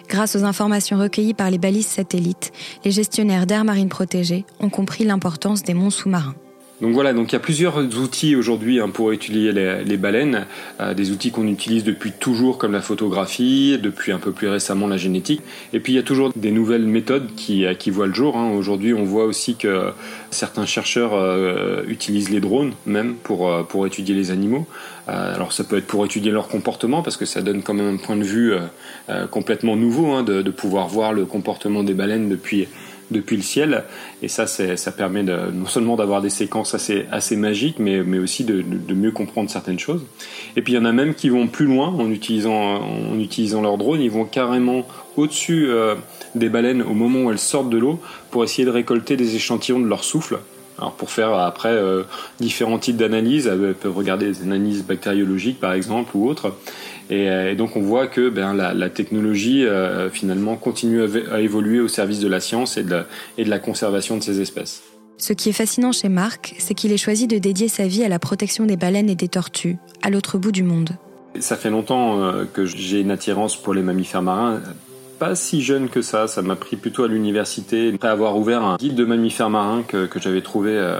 Grâce 0.07 0.35
aux 0.35 0.43
informations 0.43 0.97
recueillies 0.97 1.33
par 1.33 1.49
les 1.49 1.57
balises 1.57 1.87
satellites, 1.87 2.51
les 2.83 2.91
gestionnaires 2.91 3.45
d'aires 3.45 3.65
marines 3.65 3.89
protégées 3.89 4.45
ont 4.59 4.69
compris 4.69 5.03
l'importance 5.03 5.63
des 5.63 5.73
monts 5.73 5.89
sous-marins. 5.89 6.35
Donc 6.81 6.93
voilà, 6.93 7.13
donc 7.13 7.31
il 7.31 7.33
y 7.33 7.35
a 7.35 7.39
plusieurs 7.39 7.77
outils 7.77 8.35
aujourd'hui 8.35 8.79
hein, 8.79 8.89
pour 8.89 9.13
étudier 9.13 9.51
les, 9.51 9.97
baleines, 9.97 10.47
euh, 10.79 10.95
des 10.95 11.11
outils 11.11 11.29
qu'on 11.29 11.47
utilise 11.47 11.83
depuis 11.83 12.11
toujours 12.11 12.57
comme 12.57 12.71
la 12.71 12.81
photographie, 12.81 13.77
depuis 13.79 14.11
un 14.11 14.17
peu 14.17 14.31
plus 14.31 14.47
récemment 14.47 14.88
la 14.88 14.97
génétique, 14.97 15.43
et 15.73 15.79
puis 15.79 15.93
il 15.93 15.95
y 15.95 16.00
a 16.00 16.03
toujours 16.03 16.31
des 16.35 16.50
nouvelles 16.50 16.88
méthodes 16.88 17.35
qui, 17.35 17.65
euh, 17.67 17.73
voient 17.89 18.07
le 18.07 18.13
jour. 18.13 18.35
Hein. 18.35 18.50
Aujourd'hui, 18.51 18.95
on 18.95 19.03
voit 19.03 19.25
aussi 19.25 19.55
que 19.57 19.91
certains 20.31 20.65
chercheurs 20.65 21.13
euh, 21.13 21.83
utilisent 21.88 22.31
les 22.31 22.39
drones 22.39 22.73
même 22.88 23.13
pour, 23.15 23.67
pour 23.67 23.85
étudier 23.85 24.15
les 24.15 24.31
animaux. 24.31 24.65
Alors 25.07 25.51
ça 25.51 25.65
peut 25.65 25.77
être 25.77 25.88
pour 25.88 26.05
étudier 26.05 26.31
leur 26.31 26.47
comportement 26.47 27.01
parce 27.01 27.17
que 27.17 27.25
ça 27.25 27.41
donne 27.41 27.63
quand 27.63 27.73
même 27.73 27.95
un 27.95 27.97
point 27.97 28.15
de 28.15 28.23
vue 28.23 28.53
complètement 29.29 29.75
nouveau 29.75 30.13
hein, 30.13 30.23
de 30.23 30.50
pouvoir 30.51 30.88
voir 30.88 31.11
le 31.11 31.25
comportement 31.25 31.83
des 31.83 31.93
baleines 31.93 32.29
depuis 32.29 32.67
depuis 33.11 33.35
le 33.35 33.43
ciel. 33.43 33.83
Et 34.23 34.27
ça, 34.27 34.47
ça 34.47 34.91
permet 34.91 35.23
non 35.23 35.67
seulement 35.67 35.95
d'avoir 35.95 36.21
des 36.21 36.29
séquences 36.29 36.73
assez, 36.73 37.05
assez 37.11 37.35
magiques, 37.35 37.77
mais, 37.79 38.03
mais 38.03 38.17
aussi 38.17 38.43
de, 38.43 38.61
de, 38.61 38.93
mieux 38.93 39.11
comprendre 39.11 39.49
certaines 39.49 39.79
choses. 39.79 40.03
Et 40.55 40.61
puis 40.61 40.73
il 40.73 40.75
y 40.77 40.79
en 40.79 40.85
a 40.85 40.91
même 40.91 41.13
qui 41.13 41.29
vont 41.29 41.47
plus 41.47 41.65
loin 41.65 41.89
en 41.89 42.09
utilisant, 42.09 42.81
en 42.81 43.19
utilisant 43.19 43.61
leur 43.61 43.77
drone. 43.77 44.01
Ils 44.01 44.11
vont 44.11 44.25
carrément 44.25 44.85
au-dessus 45.17 45.67
euh, 45.69 45.95
des 46.35 46.49
baleines 46.49 46.81
au 46.81 46.93
moment 46.93 47.25
où 47.25 47.31
elles 47.31 47.39
sortent 47.39 47.69
de 47.69 47.77
l'eau 47.77 47.99
pour 48.31 48.43
essayer 48.43 48.65
de 48.65 48.71
récolter 48.71 49.17
des 49.17 49.35
échantillons 49.35 49.79
de 49.79 49.87
leur 49.87 50.03
souffle. 50.03 50.39
Alors 50.77 50.93
pour 50.93 51.11
faire 51.11 51.33
après 51.33 51.69
euh, 51.69 52.03
différents 52.39 52.79
types 52.79 52.97
d'analyses, 52.97 53.45
elles 53.47 53.75
peuvent 53.75 53.95
regarder 53.95 54.31
des 54.31 54.41
analyses 54.41 54.83
bactériologiques 54.83 55.59
par 55.59 55.73
exemple 55.73 56.11
ou 56.15 56.27
autres. 56.27 56.55
Et, 57.10 57.25
et, 57.25 57.55
donc 57.55 57.75
on 57.75 57.81
voit 57.81 58.08
que 58.08 58.29
ben, 58.29 58.53
la, 58.53 58.74
la 58.74 58.89
technologie 58.89 59.65
euh, 59.65 60.10
finalement 60.10 60.55
continue 60.55 61.01
à, 61.03 61.08
à, 61.34 61.39
évoluer 61.39 61.79
au 61.79 61.88
service 61.88 62.20
de 62.20 62.27
la 62.27 62.39
science 62.39 62.77
et 62.77 62.84
de 62.84 62.91
la, 62.91 63.05
et 63.38 63.43
de 63.43 63.50
la 63.50 63.60
conservation 63.60 64.17
de 64.17 64.24
ces 64.24 64.39
espèces. 64.41 64.84
Ce 65.17 65.34
qui 65.34 65.50
est 65.50 65.53
fascinant 65.53 65.91
chez 65.91 66.10
Marc, 66.10 66.55
c'est 66.58 66.74
qu'il 66.74 66.91
ait 66.91 66.98
choisi 66.98 67.27
de 67.27 67.38
dédier 67.38 67.67
sa 67.67 67.86
vie 67.86 68.03
à 68.03 68.10
la 68.10 68.17
protection 68.17 68.65
des 68.65 68.75
baleines 68.75 69.10
et 69.10 69.15
des 69.15 69.27
tortues, 69.27 69.77
à 70.01 70.10
l'autre 70.10 70.38
bout 70.38 70.51
du 70.51 70.63
monde. 70.63 70.91
Ça 71.39 71.55
fait 71.55 71.70
longtemps 71.70 72.22
euh, 72.22 72.46
que 72.51 72.65
j'ai 72.65 73.01
une 73.01 73.12
attirance 73.12 73.55
pour 73.55 73.74
les 73.74 73.84
mammifères 73.84 74.24
marins. 74.24 74.62
Pas 75.20 75.36
si 75.36 75.62
jeune 75.62 75.89
que 75.89 76.01
ça, 76.01 76.27
ça 76.27 76.41
m'a 76.41 76.55
pris 76.55 76.75
plutôt 76.75 77.03
à 77.03 77.08
l'université, 77.08 77.91
après 77.93 78.08
avoir 78.08 78.38
ouvert 78.38 78.63
un 78.63 78.77
guide 78.77 78.96
de 78.96 79.05
mammifères 79.05 79.51
marins 79.51 79.84
que, 79.88 80.08
que 80.08 80.20
j'avais 80.20 80.41
trouvé 80.41 80.72
euh, 80.72 81.00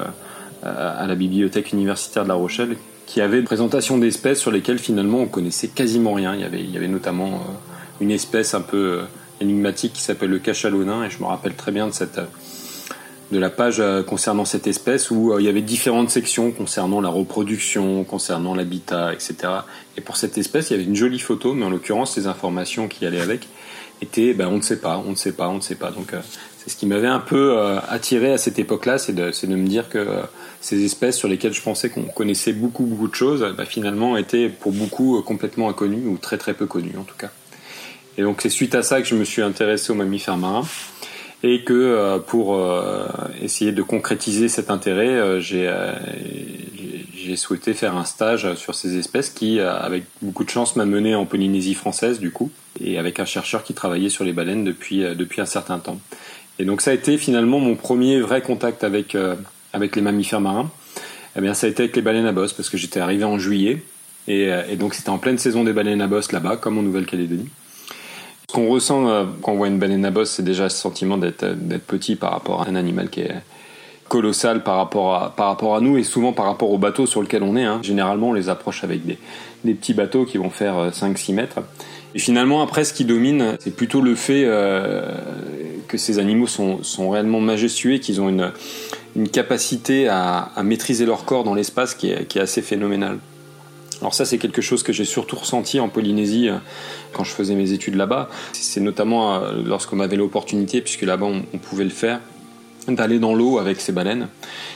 à 0.64 1.08
la 1.08 1.16
bibliothèque 1.16 1.74
universitaire 1.74 2.24
de 2.24 2.28
La 2.28 2.36
Rochelle, 2.36 2.78
qui 3.12 3.20
avait 3.20 3.40
une 3.40 3.46
présentation 3.46 3.98
d'espèces 3.98 4.40
sur 4.40 4.52
lesquelles 4.52 4.80
finalement 4.80 5.20
on 5.20 5.26
connaissait 5.26 5.68
quasiment 5.68 6.14
rien. 6.14 6.34
Il 6.34 6.72
y 6.72 6.78
avait, 6.78 6.88
notamment 6.88 7.34
euh, 7.34 8.00
une 8.00 8.10
espèce 8.10 8.54
un 8.54 8.62
peu 8.62 8.78
euh, 8.78 9.02
énigmatique 9.42 9.92
qui 9.92 10.02
s'appelle 10.02 10.30
le 10.30 10.40
cachalot 10.40 10.86
nain 10.86 11.04
et 11.04 11.10
je 11.10 11.20
me 11.20 11.26
rappelle 11.26 11.54
très 11.54 11.74
bien 11.74 11.88
de 11.88 11.92
cette 11.92 12.22
de 13.34 13.40
la 13.40 13.50
page 13.50 13.82
euh, 13.82 14.02
concernant 14.02 14.46
cette 14.46 14.66
espèce 14.66 15.12
où 15.12 15.38
il 15.38 15.46
y 15.46 15.50
avait 15.50 15.62
différentes 15.62 16.10
sections 16.10 16.52
concernant 16.52 17.02
la 17.02 17.10
reproduction, 17.10 18.06
concernant 18.06 18.56
l'habitat, 18.56 19.12
etc. 19.12 19.36
Et 19.98 20.02
pour 20.02 20.16
cette 20.16 20.38
espèce, 20.38 20.70
il 20.70 20.74
y 20.74 20.76
avait 20.78 20.86
une 20.86 20.96
jolie 20.96 21.20
photo, 21.20 21.54
mais 21.54 21.66
en 21.66 21.70
l'occurrence, 21.70 22.16
les 22.16 22.28
informations 22.28 22.88
qui 22.88 23.06
allaient 23.06 23.20
avec 23.20 23.50
étaient, 24.02 24.34
ben, 24.34 24.48
on 24.48 24.56
ne 24.56 24.62
sait 24.62 24.80
pas, 24.80 25.04
on 25.06 25.12
ne 25.12 25.16
sait 25.16 25.34
pas, 25.34 25.50
on 25.50 25.56
ne 25.56 25.62
sait 25.62 25.76
pas. 25.76 25.92
Donc, 25.92 26.14
c'est 26.64 26.70
ce 26.70 26.78
qui 26.78 26.86
m'avait 26.86 27.08
un 27.08 27.20
peu 27.20 27.58
euh, 27.58 27.80
attiré 27.90 28.34
à 28.34 28.38
cette 28.38 28.60
époque-là, 28.60 29.00
c'est 29.00 29.14
de, 29.14 29.32
de, 29.32 29.56
me 29.56 29.68
dire 29.68 29.90
que 29.90 29.98
euh, 29.98 30.22
ces 30.62 30.86
espèces 30.86 31.18
sur 31.18 31.28
lesquelles 31.28 31.54
je 31.54 31.62
pensais 31.62 31.90
qu'on 31.90 32.04
connaissait 32.04 32.54
beaucoup, 32.54 32.84
beaucoup 32.84 33.08
de 33.08 33.16
choses, 33.16 33.46
bah, 33.58 33.66
finalement 33.66 34.16
étaient 34.16 34.48
pour 34.48 34.72
beaucoup 34.72 35.18
euh, 35.18 35.22
complètement 35.22 35.70
inconnues, 35.70 36.08
ou 36.08 36.18
très 36.18 36.38
très 36.38 36.54
peu 36.54 36.68
connues 36.68 36.98
en 36.98 37.04
tout 37.04 37.18
cas. 37.18 37.32
Et 38.18 38.22
donc 38.24 38.42
c'est 38.42 38.50
suite 38.50 38.76
à 38.76 38.84
ça 38.84 39.02
que 39.02 39.08
je 39.08 39.16
me 39.16 39.24
suis 39.26 39.42
intéressé 39.42 39.92
aux 39.92 39.96
mammifères 39.96 40.38
marins, 40.38 40.66
et 41.44 41.64
que 41.64 41.74
euh, 41.74 42.20
pour 42.20 42.56
euh, 42.56 43.08
essayer 43.42 43.72
de 43.72 43.82
concrétiser 43.82 44.48
cet 44.48 44.70
intérêt, 44.70 45.10
euh, 45.10 45.40
j'ai 45.40 47.36
souhaité 47.36 47.74
faire 47.74 47.96
un 47.96 48.04
stage 48.04 48.56
sur 48.56 48.76
ces 48.76 48.98
espèces 48.98 49.30
qui, 49.30 49.60
avec 49.62 50.04
beaucoup 50.22 50.44
de 50.44 50.50
chance, 50.50 50.76
m'a 50.76 50.86
mené 50.86 51.16
en 51.16 51.26
Polynésie 51.26 51.76
française 51.76 52.20
du 52.20 52.30
coup, 52.30 52.52
et 52.84 52.98
avec 52.98 53.22
un 53.22 53.26
chercheur 53.26 53.64
qui 53.64 53.74
travaillait 53.74 54.10
sur 54.10 54.26
les 54.26 54.34
baleines 54.34 54.66
depuis, 54.66 55.00
depuis 55.16 55.40
un 55.40 55.46
certain 55.46 55.80
temps. 55.80 55.98
Et 56.60 56.66
donc 56.66 56.82
ça 56.82 56.92
a 56.92 56.94
été 56.94 57.18
finalement 57.18 57.60
mon 57.60 57.76
premier 57.76 58.20
vrai 58.20 58.42
contact 58.42 58.84
avec, 58.84 59.16
avec 59.74 59.96
les 59.96 60.02
mammifères 60.02 60.42
marins. 60.42 60.70
Eh 61.38 61.42
bien 61.42 61.54
ça 61.54 61.68
a 61.68 61.70
été 61.70 61.84
avec 61.84 61.96
les 61.96 62.02
baleines 62.02 62.26
à 62.26 62.32
bosse 62.32 62.54
parce 62.54 62.70
que 62.70 62.78
j'étais 62.78 63.00
arrivé 63.00 63.24
en 63.24 63.40
juillet 63.40 63.84
et, 64.28 64.52
euh, 64.52 64.76
donc 64.76 64.94
c'était 64.94 65.10
en 65.10 65.18
pleine 65.18 65.38
saison 65.38 65.64
des 65.64 65.74
baleines 65.74 66.02
à 66.02 66.08
bosse 66.08 66.32
là-bas 66.32 66.58
comme 66.58 66.78
en 66.78 66.82
Nouvelle-Calédonie. 66.82 67.48
Ce 68.50 68.54
qu'on 68.54 68.68
ressent 68.68 69.08
euh, 69.08 69.26
quand 69.42 69.54
on 69.54 69.56
voit 69.56 69.68
une 69.68 69.80
baleine 69.80 70.04
à 70.06 70.12
bosse, 70.12 70.32
c'est 70.32 70.44
déjà 70.44 70.68
ce 70.70 70.78
sentiment 70.78 71.18
d'être 71.18 71.56
petit 71.88 72.16
par 72.16 72.32
rapport 72.32 72.64
à 72.64 72.70
un 72.70 72.76
animal 72.76 73.10
qui 73.10 73.22
est 73.22 73.36
colossal 74.10 74.62
par 74.62 74.76
rapport 74.76 75.16
à, 75.16 75.34
par 75.34 75.48
rapport 75.48 75.78
à 75.78 75.80
nous 75.80 75.98
et 75.98 76.04
souvent 76.04 76.34
par 76.34 76.46
rapport 76.46 76.70
au 76.70 76.78
bateau 76.78 77.06
sur 77.06 77.22
lequel 77.22 77.44
on 77.44 77.56
est. 77.56 77.64
Hein. 77.64 77.80
Généralement 77.82 78.30
on 78.30 78.34
les 78.34 78.50
approche 78.50 78.84
avec 78.84 79.06
des, 79.06 79.18
petits 79.74 79.94
bateaux 79.94 80.26
qui 80.26 80.38
vont 80.38 80.50
faire 80.50 80.90
5-6 80.90 81.34
mètres. 81.34 81.60
Et 82.14 82.20
finalement, 82.20 82.62
après, 82.62 82.84
ce 82.84 82.94
qui 82.94 83.06
domine, 83.06 83.56
c'est 83.60 83.74
plutôt 83.74 84.02
le 84.02 84.16
fait 84.16 84.44
euh, 84.46 85.16
que 85.88 85.98
ces 85.98 86.20
animaux 86.20 86.48
sont, 86.48 86.84
sont 86.84 87.10
réellement 87.10 87.40
majestueux, 87.40 88.00
qu'ils 88.00 88.20
ont 88.20 88.28
une, 88.28 88.52
une 89.16 89.30
capacité 89.30 90.08
à, 90.08 90.52
maîtriser 90.64 91.06
leur 91.06 91.26
corps 91.26 91.44
dans 91.44 91.54
l'espace 91.54 91.96
qui 91.96 92.10
est, 92.10 92.38
assez 92.38 92.62
phénoménale. 92.62 93.20
Alors 94.02 94.16
ça, 94.16 94.26
c'est 94.26 94.40
quelque 94.40 94.62
chose 94.62 94.82
que 94.82 94.94
j'ai 94.94 95.06
surtout 95.06 95.36
ressenti 95.36 95.80
en 95.80 95.88
Polynésie 95.88 96.50
euh, 96.50 96.58
quand 97.14 97.24
je 97.24 97.32
faisais 97.32 97.54
mes 97.54 97.72
études 97.72 97.96
là-bas. 97.96 98.30
C'est 98.52 98.80
notamment 98.80 99.36
euh, 99.36 99.62
lorsqu'on 99.64 100.00
avait 100.00 100.16
l'opportunité, 100.16 100.82
puisque 100.82 101.04
là-bas 101.04 101.28
on, 101.28 101.58
pouvait 101.60 101.84
le 101.84 101.92
faire, 101.92 102.20
d'aller 102.88 103.20
dans 103.20 103.34
l'eau 103.34 103.60
avec 103.60 103.80
ces 103.80 103.92
baleines. 103.92 104.28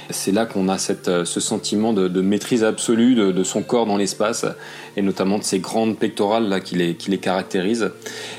C'est 0.10 0.32
là 0.32 0.46
qu'on 0.46 0.70
a 0.70 0.78
cette, 0.78 1.26
ce 1.26 1.40
sentiment 1.40 1.94
de, 1.94 2.22
maîtrise 2.22 2.64
absolue 2.64 3.16
de, 3.16 3.44
son 3.44 3.64
corps 3.64 3.86
dans 3.86 3.98
l'espace 3.98 4.46
et 4.96 5.02
notamment 5.02 5.40
de 5.40 5.44
ces 5.44 5.60
grandes 5.60 5.98
pectorales 5.98 6.48
là 6.48 6.60
qui 6.60 6.76
les, 6.76 6.96
qui 6.96 7.10
les 7.10 7.18
caractérisent. 7.18 7.92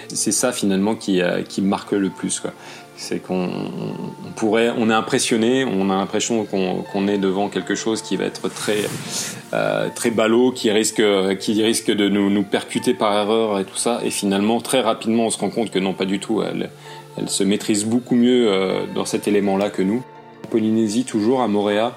C'est 0.09 0.33
ça 0.33 0.53
finalement 0.53 0.95
qui, 0.95 1.21
qui 1.49 1.63
marque 1.63 1.93
le 1.93 2.11
plus. 2.11 2.39
Quoi 2.41 2.53
c'est 2.97 3.19
qu'on 3.19 3.51
pourrait, 4.37 4.73
on 4.77 4.89
est 4.89 4.95
impressionné, 4.95 5.65
on 5.65 5.91
a 5.91 5.97
l'impression 5.97 6.45
qu'on 6.47 7.09
est 7.09 7.19
devant 7.19 7.49
quelque 7.49 7.75
chose 7.75 8.01
qui 8.01 8.17
va 8.17 8.25
être 8.25 8.49
très 8.49 8.85
euh, 9.53 9.89
très 9.95 10.11
ballot, 10.11 10.51
qui 10.51 10.71
risque 10.71 11.03
qui 11.39 11.63
risque 11.63 11.91
de 11.91 12.09
nous, 12.09 12.31
nous, 12.31 12.43
percuter 12.43 12.95
par 12.95 13.13
erreur 13.13 13.59
et 13.61 13.65
tout 13.65 13.77
ça. 13.77 14.01
Et 14.03 14.11
finalement, 14.11 14.61
très 14.61 14.81
rapidement, 14.81 15.27
on 15.27 15.31
se 15.31 15.39
rend 15.39 15.51
compte 15.51 15.71
que 15.71 15.79
non, 15.79 15.93
pas 15.93 16.07
du 16.07 16.19
tout. 16.19 16.43
Elle, 16.43 16.71
elle 17.19 17.29
se 17.29 17.45
maîtrise 17.45 17.85
beaucoup 17.85 18.15
mieux 18.15 18.49
euh, 18.49 18.87
dans 18.95 19.05
cet 19.05 19.29
élément-là 19.29 19.71
que 19.71 19.83
nous. 19.83 20.03
En 20.45 20.49
Polynésie, 20.49 21.05
toujours 21.05 21.43
à 21.43 21.49
Moréa, 21.49 21.97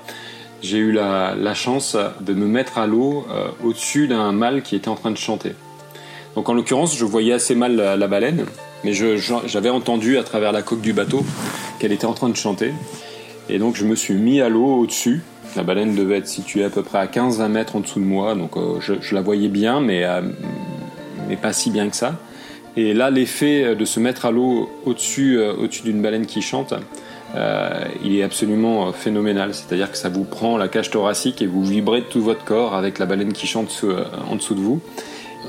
j'ai 0.62 0.78
eu 0.78 0.92
la, 0.92 1.36
la, 1.36 1.54
chance 1.54 1.96
de 2.22 2.34
me 2.34 2.46
mettre 2.46 2.78
à 2.78 2.88
l'eau 2.88 3.26
euh, 3.32 3.48
au-dessus 3.64 4.08
d'un 4.08 4.32
mâle 4.32 4.62
qui 4.62 4.76
était 4.76 4.90
en 4.90 4.96
train 4.96 5.12
de 5.12 5.18
chanter. 5.18 5.54
Donc 6.36 6.50
en 6.50 6.54
l'occurrence, 6.54 6.96
je 6.98 7.06
voyais 7.06 7.34
assez 7.34 7.56
mal 7.56 7.76
la 7.76 8.08
baleine 8.08 8.46
mais 8.84 8.94
j'avais 8.94 9.70
entendu 9.70 10.18
à 10.18 10.24
travers 10.24 10.52
la 10.52 10.62
coque 10.62 10.82
du 10.82 10.94
bateau 10.94 11.24
qu'elle 11.80 11.92
était 11.92 12.06
en 12.06 12.14
train 12.14 12.30
de 12.30 12.36
chanter. 12.36 12.74
Et 13.50 13.60
donc 13.60 13.76
je 13.76 13.86
me 13.86 13.96
suis 13.96 14.14
mis 14.14 14.42
à 14.42 14.50
l'eau 14.50 14.80
au-dessus. 14.80 15.22
La 15.56 15.64
baleine 15.64 15.96
devait 15.96 16.20
être 16.20 16.28
située 16.28 16.64
à 16.64 16.70
peu 16.70 16.84
près 16.84 17.00
à 17.00 17.08
15-20 17.08 17.48
mètres 17.50 17.76
en 17.76 17.80
dessous 17.80 18.00
de 18.00 18.06
moi, 18.06 18.36
donc 18.36 18.56
euh, 18.56 18.80
je, 18.80 19.16
la 19.16 19.22
voyais 19.22 19.48
bien, 19.48 19.82
mais, 19.82 20.06
mais 21.28 21.36
pas 21.36 21.54
si 21.54 21.72
bien 21.72 21.90
que 21.90 21.96
ça. 21.96 22.16
Et 22.78 22.94
là, 22.94 23.10
l'effet 23.10 23.76
de 23.76 23.86
se 23.86 24.00
mettre 24.00 24.26
à 24.26 24.32
l'eau 24.32 24.70
au-dessus 24.86 25.38
euh, 25.38 25.54
au 25.54 25.68
d'une 25.68 26.02
baleine 26.02 26.26
qui 26.26 26.42
chante, 26.42 26.74
il 28.04 28.16
est 28.16 28.24
absolument 28.24 28.92
phénoménal. 28.92 29.54
C'est-à-dire 29.54 29.92
que 29.92 29.98
ça 29.98 30.10
vous 30.10 30.24
prend 30.24 30.58
la 30.58 30.68
cage 30.68 30.90
thoracique 30.90 31.44
et 31.44 31.46
vous 31.46 31.64
vibrez 31.64 32.02
de 32.02 32.06
tout 32.06 32.22
votre 32.22 32.44
corps 32.44 32.74
avec 32.74 32.98
la 32.98 33.06
baleine 33.06 33.34
qui 33.34 33.46
chante 33.46 33.86
en 34.30 34.36
dessous 34.36 34.56
de 34.56 34.62
vous. 34.62 34.82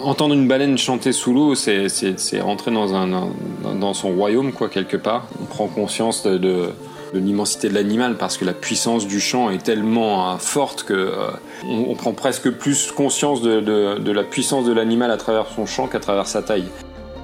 Entendre 0.03 0.35
une 0.35 0.49
baleine 0.49 0.79
chanter 0.79 1.13
sous 1.13 1.35
l'eau, 1.35 1.55
c'est 1.55 2.41
rentrer 2.41 2.71
dans, 2.71 3.95
son 3.95 4.13
royaume, 4.13 4.53
quoi, 4.53 4.69
quelque 4.69 4.97
part. 4.97 5.27
On 5.43 5.45
prend 5.45 5.67
conscience 5.67 6.23
de, 6.23 6.71
l'immensité 7.13 7.69
de 7.69 7.75
l'animal 7.75 8.17
parce 8.17 8.39
que 8.39 8.45
la 8.45 8.55
puissance 8.55 9.07
du 9.07 9.21
chant 9.21 9.51
est 9.51 9.63
tellement 9.63 10.33
euh, 10.33 10.37
forte 10.39 10.85
que 10.85 10.95
euh, 10.95 11.31
on, 11.65 11.95
prend 11.97 12.13
presque 12.13 12.51
plus 12.51 12.93
conscience 12.93 13.43
de 13.43 14.13
la 14.13 14.23
puissance 14.23 14.65
de 14.65 14.73
l'animal 14.73 15.11
à 15.11 15.17
travers 15.17 15.47
son 15.49 15.67
chant 15.67 15.87
qu'à 15.87 15.99
travers 15.99 16.27
sa 16.27 16.43
taille. 16.43 16.69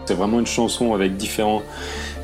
C'est 0.07 0.15
vraiment 0.15 0.39
une 0.39 0.47
chanson 0.47 0.95
avec 0.95 1.17
différents, 1.17 1.63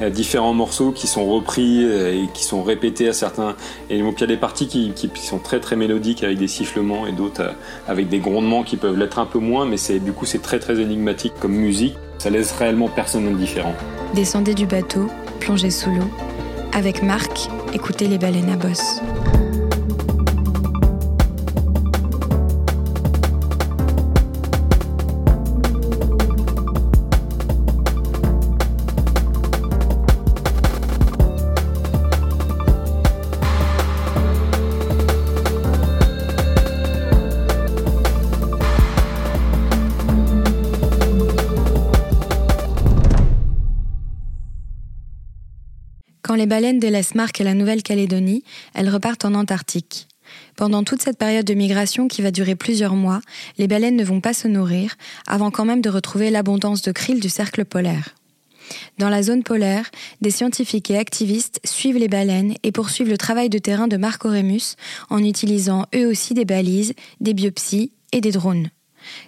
euh, 0.00 0.52
morceaux 0.52 0.92
qui 0.92 1.06
sont 1.06 1.26
repris 1.26 1.84
euh, 1.84 2.14
et 2.14 2.28
qui 2.32 2.44
sont 2.44 2.62
répétés 2.62 3.08
à 3.08 3.12
certains. 3.12 3.56
Et 3.90 4.00
donc 4.00 4.14
il 4.18 4.20
y 4.20 4.24
a 4.24 4.28
des 4.28 4.36
parties 4.36 4.68
qui, 4.68 4.92
qui 4.92 5.10
sont 5.26 5.38
très 5.38 5.60
très 5.60 5.74
mélodiques 5.76 6.22
avec 6.22 6.38
des 6.38 6.48
sifflements 6.48 7.06
et 7.06 7.12
d'autres 7.12 7.42
euh, 7.42 7.52
avec 7.88 8.08
des 8.08 8.18
grondements 8.18 8.62
qui 8.62 8.76
peuvent 8.76 8.96
l'être 8.96 9.18
un 9.18 9.26
peu 9.26 9.40
moins, 9.40 9.66
mais 9.66 9.76
c'est 9.76 9.98
du 9.98 10.12
coup 10.12 10.26
c'est 10.26 10.42
très 10.42 10.60
très 10.60 10.80
énigmatique 10.80 11.32
comme 11.40 11.52
musique. 11.52 11.96
Ça 12.18 12.30
laisse 12.30 12.52
réellement 12.52 12.88
personne 12.88 13.26
indifférent. 13.26 13.74
Descendez 14.14 14.54
du 14.54 14.66
bateau, 14.66 15.08
plongez 15.40 15.70
sous 15.70 15.90
l'eau. 15.90 16.10
Avec 16.72 17.02
Marc, 17.02 17.48
écoutez 17.74 18.06
les 18.06 18.18
baleines 18.18 18.50
à 18.50 18.56
bosse. 18.56 19.00
Quand 46.32 46.38
les 46.38 46.46
baleines 46.46 46.78
délaissent 46.78 47.14
Marc 47.14 47.42
et 47.42 47.44
la 47.44 47.52
Nouvelle-Calédonie, 47.52 48.42
elles 48.72 48.88
repartent 48.88 49.26
en 49.26 49.34
Antarctique. 49.34 50.08
Pendant 50.56 50.82
toute 50.82 51.02
cette 51.02 51.18
période 51.18 51.44
de 51.44 51.52
migration 51.52 52.08
qui 52.08 52.22
va 52.22 52.30
durer 52.30 52.54
plusieurs 52.54 52.94
mois, 52.94 53.20
les 53.58 53.68
baleines 53.68 53.96
ne 53.96 54.04
vont 54.04 54.22
pas 54.22 54.32
se 54.32 54.48
nourrir, 54.48 54.94
avant 55.26 55.50
quand 55.50 55.66
même 55.66 55.82
de 55.82 55.90
retrouver 55.90 56.30
l'abondance 56.30 56.80
de 56.80 56.90
krill 56.90 57.20
du 57.20 57.28
cercle 57.28 57.66
polaire. 57.66 58.14
Dans 58.96 59.10
la 59.10 59.22
zone 59.22 59.42
polaire, 59.42 59.90
des 60.22 60.30
scientifiques 60.30 60.90
et 60.90 60.96
activistes 60.96 61.60
suivent 61.64 61.98
les 61.98 62.08
baleines 62.08 62.54
et 62.62 62.72
poursuivent 62.72 63.10
le 63.10 63.18
travail 63.18 63.50
de 63.50 63.58
terrain 63.58 63.86
de 63.86 63.98
Marc 63.98 64.24
Auremus 64.24 64.76
en 65.10 65.22
utilisant 65.22 65.84
eux 65.94 66.08
aussi 66.08 66.32
des 66.32 66.46
balises, 66.46 66.94
des 67.20 67.34
biopsies 67.34 67.92
et 68.12 68.22
des 68.22 68.32
drones. 68.32 68.70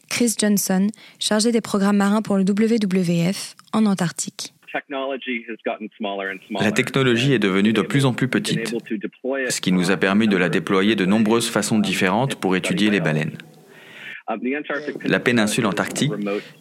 Chris 0.09 0.37
Johnson, 0.39 0.87
chargé 1.19 1.53
des 1.53 1.61
programmes 1.61 1.99
marins 1.99 2.23
pour 2.23 2.39
le 2.39 2.45
WWF 2.45 3.57
en 3.75 3.85
Antarctique. 3.85 4.55
La 6.61 6.73
technologie 6.73 7.33
est 7.33 7.39
devenue 7.39 7.73
de 7.73 7.83
plus 7.83 8.05
en 8.07 8.13
plus 8.13 8.29
petite, 8.29 8.75
ce 9.49 9.61
qui 9.61 9.73
nous 9.73 9.91
a 9.91 9.97
permis 9.97 10.29
de 10.29 10.37
la 10.37 10.49
déployer 10.49 10.97
de 10.97 11.07
nombreuses 11.07 11.49
façons 11.49 11.79
différentes 11.79 12.35
pour 12.37 12.57
étudier 12.57 12.91
les 12.91 13.01
baleines. 13.01 13.37
Um, 14.27 14.41
la 15.05 15.21
péninsule 15.21 15.67
antarctique 15.67 16.13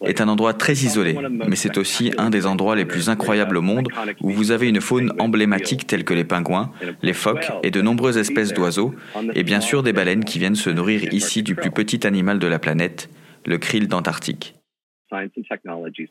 est 0.04 0.20
un 0.20 0.28
endroit 0.28 0.52
très 0.52 0.74
isolé, 0.74 1.16
mais 1.48 1.56
c'est 1.56 1.78
aussi 1.78 2.12
un 2.18 2.28
des 2.28 2.44
endroits 2.44 2.76
les 2.76 2.84
plus 2.84 3.08
incroyables 3.08 3.56
au 3.56 3.62
monde 3.62 3.88
où 4.20 4.30
vous 4.30 4.50
avez 4.50 4.68
une 4.68 4.82
faune 4.82 5.14
emblématique 5.18 5.86
telle 5.86 6.04
que 6.04 6.12
les 6.12 6.24
pingouins, 6.24 6.72
les 7.00 7.14
phoques 7.14 7.50
et 7.62 7.70
de 7.70 7.80
nombreuses 7.80 8.18
espèces 8.18 8.52
d'oiseaux, 8.52 8.94
et 9.34 9.44
bien 9.44 9.62
sûr 9.62 9.82
des 9.82 9.94
baleines 9.94 10.24
qui 10.24 10.38
viennent 10.38 10.56
se 10.56 10.68
nourrir 10.68 11.14
ici 11.14 11.42
du 11.42 11.54
plus 11.54 11.70
petit 11.70 12.06
animal 12.06 12.38
de 12.38 12.46
la 12.46 12.58
planète, 12.58 13.08
le 13.46 13.56
krill 13.56 13.88
d'Antarctique. 13.88 14.54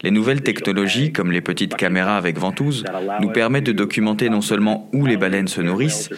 Les 0.03 0.11
nouvelles 0.11 0.41
technologies, 0.41 1.11
comme 1.11 1.31
les 1.31 1.41
petites 1.41 1.75
caméras 1.75 2.17
avec 2.17 2.37
ventouse, 2.37 2.85
nous 3.21 3.29
permettent 3.29 3.65
de 3.65 3.71
documenter 3.71 4.29
non 4.29 4.41
seulement 4.41 4.89
où 4.93 5.05
les 5.05 5.17
baleines 5.17 5.47
se 5.47 5.61
nourrissent, 5.61 6.09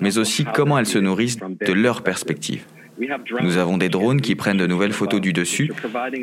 mais 0.00 0.18
aussi 0.18 0.44
comment 0.44 0.78
elles 0.78 0.86
se 0.86 0.98
nourrissent 0.98 1.38
de 1.38 1.72
leur 1.72 2.02
perspective. 2.02 2.64
Nous 3.42 3.56
avons 3.58 3.78
des 3.78 3.88
drones 3.88 4.20
qui 4.20 4.34
prennent 4.34 4.56
de 4.56 4.66
nouvelles 4.66 4.92
photos 4.92 5.20
du 5.20 5.32
dessus, 5.32 5.72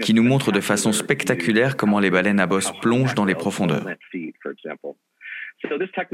qui 0.02 0.14
nous 0.14 0.24
montrent 0.24 0.52
de 0.52 0.62
façon 0.62 0.92
spectaculaire 0.92 1.78
comment 1.78 2.00
les 2.00 2.10
baleines 2.10 2.40
à 2.40 2.48
bosse 2.48 2.72
plongent 2.82 3.16
dans 3.16 3.26
les 3.26 3.36
profondeurs. 3.36 3.86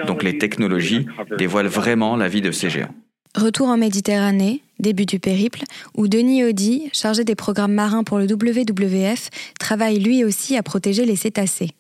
Donc 0.06 0.24
les 0.24 0.38
technologies 0.38 1.08
dévoilent 1.38 1.68
vraiment 1.68 2.16
la 2.16 2.28
vie 2.28 2.42
de 2.42 2.52
ces 2.52 2.70
géants. 2.70 2.94
Retour 3.36 3.68
en 3.68 3.78
Méditerranée, 3.78 4.62
début 4.80 5.06
du 5.06 5.20
périple, 5.20 5.64
où 5.96 6.08
Denis 6.08 6.44
Audi, 6.44 6.90
chargé 6.94 7.24
des 7.24 7.36
programmes 7.36 7.74
marins 7.74 8.04
pour 8.04 8.20
le 8.20 8.26
WWF, 8.26 9.30
travaille 9.60 10.00
lui 10.00 10.24
aussi 10.24 10.58
à 10.58 10.64
protéger 10.64 11.06
les 11.06 11.16
cétacés. 11.16 11.72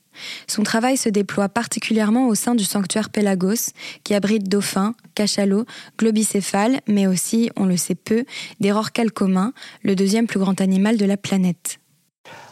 Son 0.47 0.63
travail 0.63 0.97
se 0.97 1.09
déploie 1.09 1.49
particulièrement 1.49 2.27
au 2.27 2.35
sein 2.35 2.55
du 2.55 2.63
sanctuaire 2.63 3.09
Pelagos, 3.09 3.71
qui 4.03 4.13
abrite 4.13 4.49
dauphins, 4.49 4.93
cachalots, 5.15 5.65
globicéphales, 5.97 6.81
mais 6.87 7.07
aussi, 7.07 7.49
on 7.55 7.65
le 7.65 7.77
sait 7.77 7.95
peu, 7.95 8.25
des 8.59 8.71
rorquals 8.71 9.11
communs, 9.11 9.53
le 9.83 9.95
deuxième 9.95 10.27
plus 10.27 10.39
grand 10.39 10.59
animal 10.61 10.97
de 10.97 11.05
la 11.05 11.17
planète. 11.17 11.79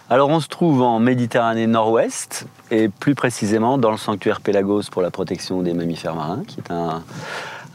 Alors 0.09 0.29
on 0.29 0.39
se 0.39 0.47
trouve 0.47 0.81
en 0.83 0.99
Méditerranée 0.99 1.67
nord-ouest, 1.67 2.47
et 2.71 2.87
plus 2.87 3.13
précisément 3.13 3.77
dans 3.77 3.91
le 3.91 3.97
sanctuaire 3.97 4.39
Pelagos 4.39 4.83
pour 4.89 5.01
la 5.01 5.11
protection 5.11 5.61
des 5.61 5.73
mammifères 5.73 6.15
marins, 6.15 6.43
qui 6.47 6.61
est 6.61 6.71
un, 6.71 7.03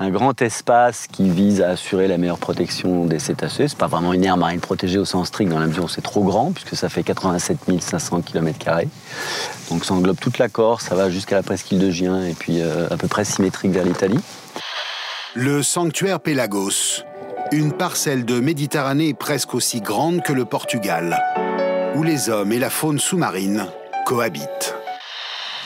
un 0.03 0.11
grand 0.11 0.43
espace 0.43 1.07
qui 1.07 1.31
vise 1.31 1.63
à 1.63 1.71
assurer 1.71 2.09
la 2.09 2.19
meilleure 2.19 2.39
protection 2.39 3.05
des 3.05 3.21
cétacés. 3.21 3.69
C'est 3.69 3.79
pas 3.79 3.87
vraiment 3.87 4.13
une 4.13 4.25
aire 4.25 4.37
marine 4.37 4.61
protégée 4.61 4.99
au 4.99 5.05
sens 5.05 5.29
strict 5.29 5.49
dans 5.49 5.61
la 5.61 5.67
mesure 5.67 5.85
où 5.85 5.89
c'est 5.89 6.03
trop 6.03 6.25
grand, 6.25 6.51
puisque 6.51 6.75
ça 6.75 6.89
fait 6.89 7.05
87 7.05 7.59
500 7.81 8.23
km. 8.23 8.71
Donc 9.71 9.85
ça 9.85 9.95
englobe 9.95 10.19
toute 10.19 10.39
la 10.39 10.49
Corse, 10.49 10.87
ça 10.87 10.97
va 10.97 11.09
jusqu'à 11.09 11.37
la 11.37 11.43
presqu'île 11.45 11.79
de 11.79 11.91
Gien 11.91 12.25
et 12.25 12.35
puis 12.35 12.61
euh, 12.61 12.89
à 12.91 12.97
peu 12.97 13.07
près 13.07 13.25
symétrique 13.25 13.71
vers 13.71 13.85
l'Italie. 13.85 14.21
Le 15.35 15.63
sanctuaire 15.63 16.19
Pelagos, 16.19 17.05
une 17.53 17.73
parcelle 17.73 18.25
de 18.25 18.41
Méditerranée 18.41 19.15
presque 19.15 19.55
aussi 19.55 19.81
grande 19.81 20.23
que 20.23 20.33
le 20.33 20.45
Portugal, 20.45 21.23
où 21.95 22.03
les 22.03 22.29
hommes 22.29 22.53
et 22.53 22.59
la 22.59 22.71
faune 22.71 22.99
sous-marine 22.99 23.67
cohabitent. 24.05 24.75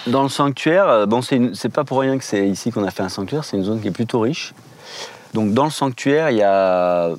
Dans 0.06 0.22
le 0.22 0.28
sanctuaire, 0.28 0.88
euh, 0.88 1.06
bon, 1.06 1.20
c'est 1.20 1.68
pas 1.68 1.82
pour 1.82 1.98
rien 1.98 2.16
que 2.16 2.22
c'est 2.22 2.48
ici 2.48 2.70
qu'on 2.70 2.84
a 2.84 2.92
fait 2.92 3.02
un 3.02 3.08
sanctuaire, 3.08 3.44
c'est 3.44 3.56
une 3.56 3.64
zone 3.64 3.80
qui 3.80 3.88
est 3.88 3.92
plutôt 3.92 4.20
riche. 4.20 4.54
Donc 5.34 5.52
dans 5.52 5.64
le 5.64 5.70
sanctuaire, 5.70 6.30
il 6.30 6.36
y 6.36 6.44
a 6.44 7.10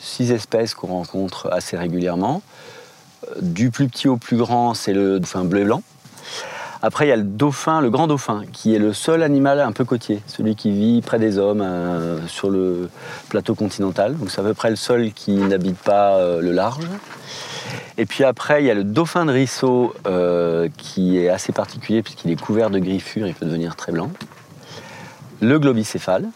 six 0.00 0.30
espèces 0.32 0.74
qu'on 0.74 0.88
rencontre 0.88 1.48
assez 1.50 1.78
régulièrement. 1.78 2.42
Euh, 3.24 3.36
du 3.40 3.70
plus 3.70 3.88
petit 3.88 4.06
au 4.06 4.18
plus 4.18 4.36
grand, 4.36 4.74
c'est 4.74 4.92
le 4.92 5.18
dauphin 5.18 5.44
bleu 5.44 5.62
et 5.62 5.64
blanc. 5.64 5.82
Après, 6.82 7.06
il 7.06 7.08
y 7.08 7.12
a 7.12 7.16
le 7.16 7.22
dauphin, 7.22 7.80
le 7.80 7.88
grand 7.88 8.06
dauphin, 8.06 8.42
qui 8.52 8.74
est 8.74 8.78
le 8.78 8.92
seul 8.92 9.22
animal 9.22 9.58
un 9.60 9.72
peu 9.72 9.86
côtier, 9.86 10.22
celui 10.26 10.56
qui 10.56 10.70
vit 10.70 11.00
près 11.00 11.18
des 11.18 11.38
hommes 11.38 11.62
euh, 11.62 12.18
sur 12.26 12.50
le 12.50 12.90
plateau 13.30 13.54
continental. 13.54 14.14
Donc 14.14 14.30
c'est 14.30 14.42
à 14.42 14.44
peu 14.44 14.52
près 14.52 14.68
le 14.68 14.76
seul 14.76 15.10
qui 15.14 15.32
n'habite 15.36 15.78
pas 15.78 16.20
le 16.42 16.52
large. 16.52 16.86
Et 17.98 18.06
puis 18.06 18.24
après, 18.24 18.62
il 18.62 18.66
y 18.66 18.70
a 18.70 18.74
le 18.74 18.84
dauphin 18.84 19.24
de 19.24 19.32
Risseau 19.32 19.94
euh, 20.06 20.68
qui 20.76 21.18
est 21.18 21.28
assez 21.28 21.52
particulier 21.52 22.02
puisqu'il 22.02 22.30
est 22.30 22.40
couvert 22.40 22.70
de 22.70 22.78
griffures, 22.78 23.26
il 23.26 23.34
peut 23.34 23.46
devenir 23.46 23.76
très 23.76 23.92
blanc. 23.92 24.10
le 25.40 25.58
globicéphale, 25.58 26.28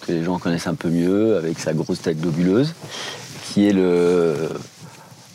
que 0.00 0.12
les 0.12 0.24
gens 0.24 0.38
connaissent 0.38 0.66
un 0.66 0.74
peu 0.74 0.88
mieux, 0.88 1.36
avec 1.36 1.58
sa 1.58 1.72
grosse 1.72 2.02
tête 2.02 2.20
globuleuse, 2.20 2.74
qui 3.44 3.68
est 3.68 3.72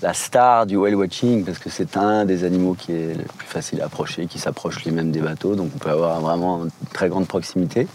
la 0.01 0.13
star 0.13 0.65
du 0.65 0.77
whale 0.77 0.95
watching, 0.95 1.43
parce 1.43 1.59
que 1.59 1.69
c'est 1.69 1.97
un 1.97 2.25
des 2.25 2.43
animaux 2.43 2.73
qui 2.73 2.93
est 2.93 3.13
le 3.13 3.23
plus 3.37 3.47
facile 3.47 3.81
à 3.81 3.85
approcher, 3.85 4.25
qui 4.27 4.39
s'approche 4.39 4.83
lui-même 4.83 5.11
des 5.11 5.19
bateaux, 5.19 5.55
donc 5.55 5.71
on 5.75 5.77
peut 5.77 5.89
avoir 5.89 6.21
vraiment 6.21 6.63
une 6.63 6.71
très 6.93 7.09
grande 7.09 7.27
proximité. 7.27 7.87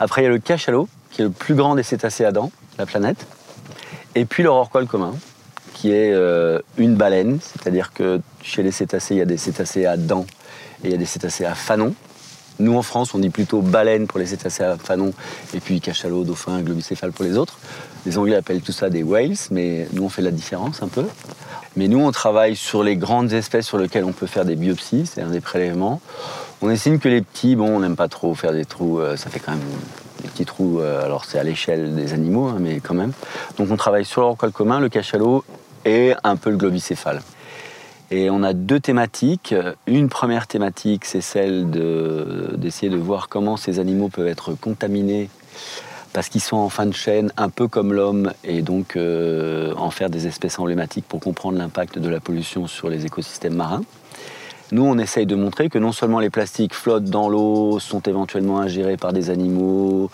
Après, 0.00 0.22
il 0.22 0.24
y 0.24 0.28
a 0.28 0.30
le 0.30 0.38
cachalot, 0.38 0.88
qui 1.10 1.20
est 1.20 1.24
le 1.24 1.30
plus 1.30 1.54
grand 1.54 1.74
des 1.74 1.82
cétacés 1.82 2.24
à 2.24 2.32
dents 2.32 2.50
de 2.72 2.78
la 2.78 2.86
planète. 2.86 3.26
Et 4.14 4.24
puis 4.24 4.46
rorqual 4.46 4.86
commun, 4.86 5.14
qui 5.82 5.90
est 5.90 6.12
euh, 6.12 6.60
une 6.78 6.94
baleine, 6.94 7.40
c'est-à-dire 7.42 7.92
que 7.92 8.20
chez 8.40 8.62
les 8.62 8.70
cétacés, 8.70 9.16
il 9.16 9.18
y 9.18 9.20
a 9.20 9.24
des 9.24 9.36
cétacés 9.36 9.84
à 9.84 9.96
dents 9.96 10.26
et 10.84 10.86
il 10.86 10.90
y 10.92 10.94
a 10.94 10.96
des 10.96 11.06
cétacés 11.06 11.44
à 11.44 11.56
fanon. 11.56 11.92
Nous, 12.60 12.76
en 12.76 12.82
France, 12.82 13.14
on 13.14 13.18
dit 13.18 13.30
plutôt 13.30 13.62
baleine 13.62 14.06
pour 14.06 14.20
les 14.20 14.26
cétacés 14.26 14.62
à 14.62 14.76
fanon, 14.76 15.12
et 15.52 15.58
puis 15.58 15.80
cachalot, 15.80 16.22
dauphin, 16.22 16.60
globicéphale 16.60 17.10
pour 17.10 17.24
les 17.24 17.36
autres. 17.36 17.58
Les 18.06 18.16
Anglais 18.16 18.36
appellent 18.36 18.60
tout 18.60 18.70
ça 18.70 18.90
des 18.90 19.02
whales, 19.02 19.34
mais 19.50 19.88
nous, 19.92 20.04
on 20.04 20.08
fait 20.08 20.22
la 20.22 20.30
différence 20.30 20.84
un 20.84 20.88
peu. 20.88 21.04
Mais 21.74 21.88
nous, 21.88 21.98
on 21.98 22.12
travaille 22.12 22.54
sur 22.54 22.84
les 22.84 22.94
grandes 22.94 23.32
espèces 23.32 23.66
sur 23.66 23.78
lesquelles 23.78 24.04
on 24.04 24.12
peut 24.12 24.28
faire 24.28 24.44
des 24.44 24.54
biopsies, 24.54 25.06
c'est-à-dire 25.06 25.32
des 25.32 25.40
prélèvements. 25.40 26.00
On 26.60 26.70
estime 26.70 27.00
que 27.00 27.08
les 27.08 27.22
petits, 27.22 27.56
bon, 27.56 27.78
on 27.78 27.80
n'aime 27.80 27.96
pas 27.96 28.06
trop 28.06 28.36
faire 28.36 28.52
des 28.52 28.66
trous, 28.66 29.00
euh, 29.00 29.16
ça 29.16 29.30
fait 29.30 29.40
quand 29.40 29.50
même 29.50 29.66
des 30.22 30.28
petits 30.28 30.44
trous, 30.44 30.78
euh, 30.78 31.04
alors 31.04 31.24
c'est 31.24 31.40
à 31.40 31.42
l'échelle 31.42 31.96
des 31.96 32.12
animaux, 32.12 32.46
hein, 32.46 32.58
mais 32.60 32.78
quand 32.78 32.94
même. 32.94 33.10
Donc 33.58 33.68
on 33.72 33.76
travaille 33.76 34.04
sur 34.04 34.22
rorqual 34.22 34.52
commun, 34.52 34.78
le 34.78 34.88
cachalot 34.88 35.42
et 35.84 36.14
un 36.24 36.36
peu 36.36 36.50
le 36.50 36.56
globicéphale. 36.56 37.20
Et 38.10 38.28
on 38.28 38.42
a 38.42 38.52
deux 38.52 38.78
thématiques. 38.78 39.54
Une 39.86 40.08
première 40.08 40.46
thématique, 40.46 41.06
c'est 41.06 41.22
celle 41.22 41.70
d'essayer 41.70 42.90
de, 42.90 42.96
voir 42.96 43.28
comment 43.28 43.56
ces 43.56 43.78
animaux 43.78 44.08
peuvent 44.08 44.26
être 44.26 44.52
contaminés 44.52 45.30
parce 46.12 46.28
qu'ils 46.28 46.42
sont 46.42 46.58
en 46.58 46.68
fin 46.68 46.84
de 46.86 46.92
chaîne, 46.92 47.32
un 47.38 47.48
peu 47.48 47.68
comme 47.68 47.92
l'homme, 47.92 48.32
et 48.44 48.60
donc 48.60 48.96
euh, 48.96 49.72
en 49.76 49.90
faire 49.90 50.10
des 50.10 50.26
espèces 50.26 50.58
emblématiques 50.58 51.06
pour 51.08 51.20
comprendre 51.20 51.56
l'impact 51.56 51.98
de 51.98 52.08
la 52.10 52.20
pollution 52.20 52.66
sur 52.66 52.90
les 52.90 53.06
écosystèmes 53.06 53.54
marins. 53.54 53.82
Nous, 54.72 54.84
on 54.84 54.98
essaye 54.98 55.26
de 55.26 55.34
montrer 55.34 55.68
que 55.68 55.78
non 55.78 55.92
seulement 55.92 56.18
les 56.18 56.30
plastiques 56.30 56.74
flottent 56.74 57.04
dans 57.04 57.28
l'eau, 57.28 57.78
sont 57.78 58.00
éventuellement 58.00 58.60
ingérés 58.60 58.96
par 58.96 59.12
des 59.12 59.28
animaux, 59.28 60.10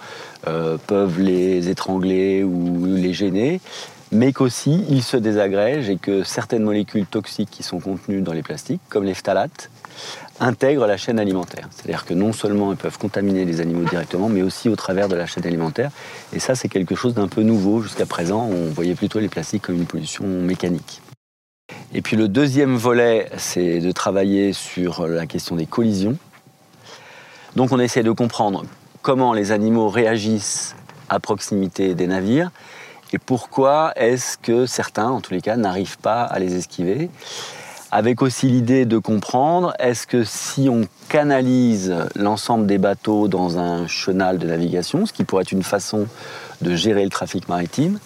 euh, 0.47 0.79
peuvent 0.87 1.21
les 1.21 1.69
étrangler 1.69 2.43
ou 2.43 2.85
les 2.87 3.13
gêner, 3.13 3.61
mais 4.13 4.33
qu'aussi 4.33 4.85
ils 4.89 5.03
se 5.03 5.17
désagrègent 5.17 5.91
et 5.91 5.97
que 5.97 6.23
certaines 6.23 6.63
molécules 6.63 7.07
toxiques 7.07 7.51
qui 7.51 7.63
sont 7.63 7.81
contenues 7.81 8.23
dans 8.23 8.33
les 8.33 8.43
plastiques, 8.43 8.81
comme 8.89 9.05
les 9.05 9.15
phtalates, 9.15 9.71
intègrent 10.41 10.87
la 10.87 10.97
chaîne 10.97 11.19
alimentaire. 11.19 11.69
C'est-à-dire 11.71 12.05
que 12.05 12.15
non 12.15 12.33
seulement 12.33 12.73
ils 12.73 12.79
peuvent 12.79 12.99
contaminer 12.99 13.45
les 13.45 13.61
animaux 13.61 13.85
directement, 13.85 14.29
mais 14.29 14.43
aussi 14.43 14.69
au 14.69 14.77
travers 14.77 15.09
de 15.09 15.17
la 15.17 15.27
chaîne 15.27 15.47
alimentaire. 15.47 15.91
Et 16.33 16.39
ça, 16.39 16.55
c'est 16.55 16.69
quelque 16.69 16.95
chose 16.95 17.15
d'un 17.15 17.29
peu 17.29 17.43
nouveau. 17.43 17.83
Jusqu'à 17.83 18.07
présent, 18.07 18.45
on 18.45 18.71
voyait 18.71 18.95
plutôt 18.95 19.19
les 19.19 19.29
plastiques 19.29 19.63
comme 19.63 19.77
une 19.77 19.87
pollution 19.87 20.25
mécanique. 20.25 21.03
Et 21.93 22.03
puis 22.03 22.17
le 22.17 22.29
deuxième 22.29 22.77
volet, 22.77 23.31
c'est 23.37 23.81
de 23.81 23.93
travailler 23.93 24.53
sur 24.53 25.07
la 25.07 25.27
question 25.27 25.57
des 25.57 25.67
collisions. 25.67 26.17
Donc 27.57 27.73
on 27.73 27.79
essaie 27.79 28.03
de 28.03 28.13
comprendre 28.13 28.65
comment 29.03 29.33
les 29.33 29.53
animaux 29.53 29.89
réagissent 29.89 30.77
à 31.09 31.19
proximité 31.19 31.95
des 31.95 32.07
navires 32.07 32.51
et 33.13 33.19
pourquoi 33.19 33.93
est-ce 33.97 34.37
que 34.37 34.67
certains, 34.67 35.09
en 35.09 35.21
tous 35.21 35.33
les 35.33 35.41
cas, 35.41 35.57
n'arrivent 35.57 35.99
pas 35.99 36.23
à 36.25 36.39
les 36.39 36.57
esquiver? 36.57 37.11
Avec 37.91 38.21
aussi 38.21 38.49
l'idée 38.49 38.85
de 38.85 38.99
comprendre, 38.99 39.73
est-ce 39.79 40.07
que 40.07 40.23
si 40.23 40.69
on 40.69 40.83
canalise 41.09 41.95
l'ensemble 42.17 42.67
des 42.67 42.77
bateaux 42.77 43.29
dans 43.29 43.59
un 43.59 43.87
chenal 43.87 44.37
de 44.37 44.47
navigation, 44.47 45.07
ce 45.07 45.13
qui 45.15 45.25
pourrait 45.25 45.43
être 45.43 45.53
une 45.53 45.63
façon 45.63 46.07
de 46.61 46.77
gérer 46.77 47.03
le 47.03 47.09
trafic 47.09 47.49
maritime, 47.49 47.99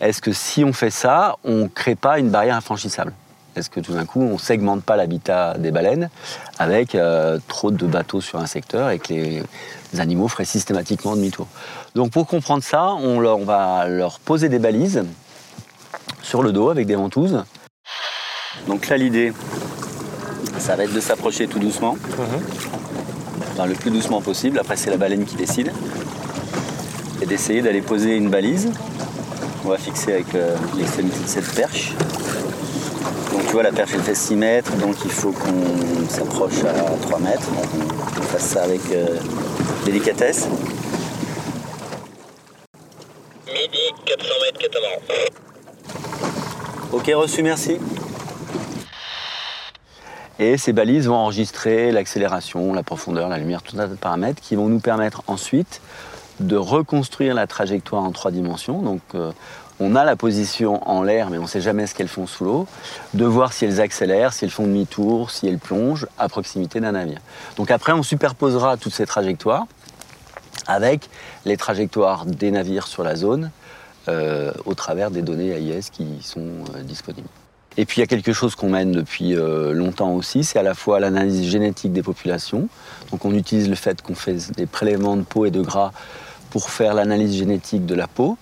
est-ce 0.00 0.20
que 0.20 0.32
si 0.32 0.64
on 0.64 0.74
fait 0.74 0.90
ça, 0.90 1.36
on 1.44 1.62
ne 1.62 1.68
crée 1.68 1.94
pas 1.94 2.18
une 2.18 2.28
barrière 2.28 2.56
infranchissable? 2.56 3.14
Est-ce 3.56 3.70
que 3.70 3.80
tout 3.80 3.92
d'un 3.92 4.04
coup, 4.04 4.20
on 4.20 4.34
ne 4.34 4.38
segmente 4.38 4.82
pas 4.82 4.96
l'habitat 4.96 5.56
des 5.58 5.70
baleines 5.70 6.10
avec 6.58 6.94
euh, 6.94 7.38
trop 7.48 7.70
de 7.70 7.86
bateaux 7.86 8.20
sur 8.20 8.38
un 8.38 8.46
secteur 8.46 8.90
et 8.90 8.98
que 8.98 9.12
les 9.12 9.44
animaux 9.98 10.28
feraient 10.28 10.44
systématiquement 10.44 11.16
demi-tour? 11.16 11.46
Donc 11.94 12.10
pour 12.10 12.26
comprendre 12.26 12.62
ça, 12.62 12.92
on, 12.94 13.20
leur, 13.20 13.38
on 13.38 13.44
va 13.44 13.86
leur 13.88 14.18
poser 14.20 14.48
des 14.48 14.58
balises 14.58 15.04
sur 16.22 16.42
le 16.42 16.52
dos 16.52 16.70
avec 16.70 16.86
des 16.86 16.96
ventouses 16.96 17.44
donc 18.66 18.88
là, 18.88 18.96
l'idée, 18.96 19.32
ça 20.58 20.76
va 20.76 20.84
être 20.84 20.92
de 20.92 21.00
s'approcher 21.00 21.48
tout 21.48 21.58
doucement, 21.58 21.96
mhm. 22.18 23.66
le 23.66 23.74
plus 23.74 23.90
doucement 23.90 24.20
possible. 24.20 24.58
Après, 24.58 24.76
c'est 24.76 24.90
la 24.90 24.96
baleine 24.96 25.24
qui 25.24 25.36
décide. 25.36 25.72
Et 27.20 27.26
d'essayer 27.26 27.62
d'aller 27.62 27.82
poser 27.82 28.16
une 28.16 28.30
balise. 28.30 28.70
On 29.64 29.68
va 29.68 29.78
fixer 29.78 30.12
avec 30.12 30.34
euh, 30.34 30.56
l'extrémité 30.76 31.18
de 31.20 31.28
cette 31.28 31.54
perche. 31.54 31.94
Donc 33.32 33.46
tu 33.46 33.52
vois, 33.52 33.62
la 33.62 33.72
perche, 33.72 33.92
elle 33.94 34.02
fait 34.02 34.14
6 34.14 34.34
mètres, 34.34 34.72
donc 34.76 34.96
il 35.04 35.10
faut 35.10 35.30
qu'on 35.30 36.08
s'approche 36.08 36.64
à 36.64 36.72
3 37.02 37.20
mètres. 37.20 37.48
Donc 37.50 37.68
on 38.18 38.22
fasse 38.22 38.46
ça 38.46 38.64
avec 38.64 38.80
euh, 38.90 39.18
délicatesse. 39.84 40.48
Midi, 43.46 43.78
400 44.04 44.28
mètres, 44.44 44.58
catamaran. 44.58 44.98
Ok, 47.02 47.10
reçu, 47.16 47.42
merci. 47.42 47.78
Et 50.38 50.56
ces 50.56 50.72
balises 50.72 51.08
vont 51.08 51.16
enregistrer 51.16 51.90
l'accélération, 51.90 52.72
la 52.72 52.84
profondeur, 52.84 53.28
la 53.28 53.38
lumière, 53.38 53.60
tout 53.62 53.74
un 53.74 53.80
tas 53.80 53.86
de 53.88 53.96
paramètres 53.96 54.40
qui 54.40 54.54
vont 54.54 54.68
nous 54.68 54.78
permettre 54.78 55.24
ensuite 55.26 55.80
de 56.38 56.54
reconstruire 56.54 57.34
la 57.34 57.48
trajectoire 57.48 58.04
en 58.04 58.12
trois 58.12 58.30
dimensions. 58.30 58.82
Donc 58.82 59.00
euh, 59.16 59.32
on 59.80 59.96
a 59.96 60.04
la 60.04 60.14
position 60.14 60.88
en 60.88 61.02
l'air, 61.02 61.28
mais 61.30 61.38
on 61.38 61.42
ne 61.42 61.46
sait 61.48 61.60
jamais 61.60 61.88
ce 61.88 61.96
qu'elles 61.96 62.06
font 62.06 62.28
sous 62.28 62.44
l'eau, 62.44 62.68
de 63.14 63.24
voir 63.24 63.52
si 63.52 63.64
elles 63.64 63.80
accélèrent, 63.80 64.32
si 64.32 64.44
elles 64.44 64.52
font 64.52 64.68
demi-tour, 64.68 65.32
si 65.32 65.48
elles 65.48 65.58
plongent 65.58 66.06
à 66.20 66.28
proximité 66.28 66.78
d'un 66.78 66.92
navire. 66.92 67.18
Donc 67.56 67.72
après, 67.72 67.90
on 67.90 68.04
superposera 68.04 68.76
toutes 68.76 68.94
ces 68.94 69.06
trajectoires 69.06 69.66
avec 70.68 71.10
les 71.46 71.56
trajectoires 71.56 72.26
des 72.26 72.52
navires 72.52 72.86
sur 72.86 73.02
la 73.02 73.16
zone 73.16 73.50
euh, 74.08 74.52
au 74.64 74.74
travers 74.74 75.12
des 75.12 75.22
données 75.22 75.50
AIS 75.50 75.90
qui 75.92 76.06
sont 76.22 76.40
euh, 76.74 76.82
disponibles. 76.82 77.28
Et 77.76 77.86
puis 77.86 77.98
il 77.98 78.00
y 78.00 78.02
a 78.02 78.08
quelque 78.08 78.32
chose 78.32 78.56
qu'on 78.56 78.68
mène 78.68 78.90
depuis 78.90 79.36
euh, 79.36 79.72
longtemps 79.72 80.12
aussi, 80.14 80.42
c'est 80.42 80.58
à 80.58 80.64
la 80.64 80.74
fois 80.74 80.98
l'analyse 80.98 81.48
génétique 81.48 81.92
des 81.92 82.02
populations. 82.02 82.68
Donc 83.12 83.24
on 83.24 83.32
utilise 83.32 83.68
le 83.68 83.76
fait 83.76 84.02
qu'on 84.02 84.16
fait 84.16 84.50
des 84.56 84.66
prélèvements 84.66 85.16
de 85.16 85.22
peau 85.22 85.46
et 85.46 85.52
de 85.52 85.60
gras 85.60 85.92
pour 86.50 86.70
faire 86.70 86.94
l'analyse 86.94 87.36
génétique 87.36 87.86
de 87.86 87.94
la 87.94 88.08
peau, 88.08 88.36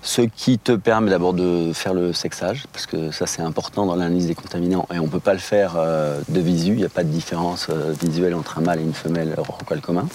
ce 0.00 0.22
qui 0.22 0.58
te 0.58 0.72
permet 0.72 1.10
d'abord 1.10 1.34
de 1.34 1.72
faire 1.74 1.92
le 1.92 2.14
sexage, 2.14 2.64
parce 2.72 2.86
que 2.86 3.10
ça 3.10 3.26
c'est 3.26 3.42
important 3.42 3.84
dans 3.84 3.94
l'analyse 3.94 4.26
des 4.26 4.34
contaminants, 4.34 4.88
et 4.92 4.98
on 4.98 5.04
ne 5.04 5.10
peut 5.10 5.20
pas 5.20 5.34
le 5.34 5.38
faire 5.38 5.74
de 5.76 6.40
visu, 6.40 6.72
il 6.72 6.78
n'y 6.78 6.84
a 6.84 6.88
pas 6.88 7.04
de 7.04 7.10
différence 7.10 7.68
visuelle 7.70 8.34
entre 8.34 8.58
un 8.58 8.62
mâle 8.62 8.80
et 8.80 8.82
une 8.82 8.94
femelle 8.94 9.34
rorqual 9.36 9.80
commun. 9.80 10.08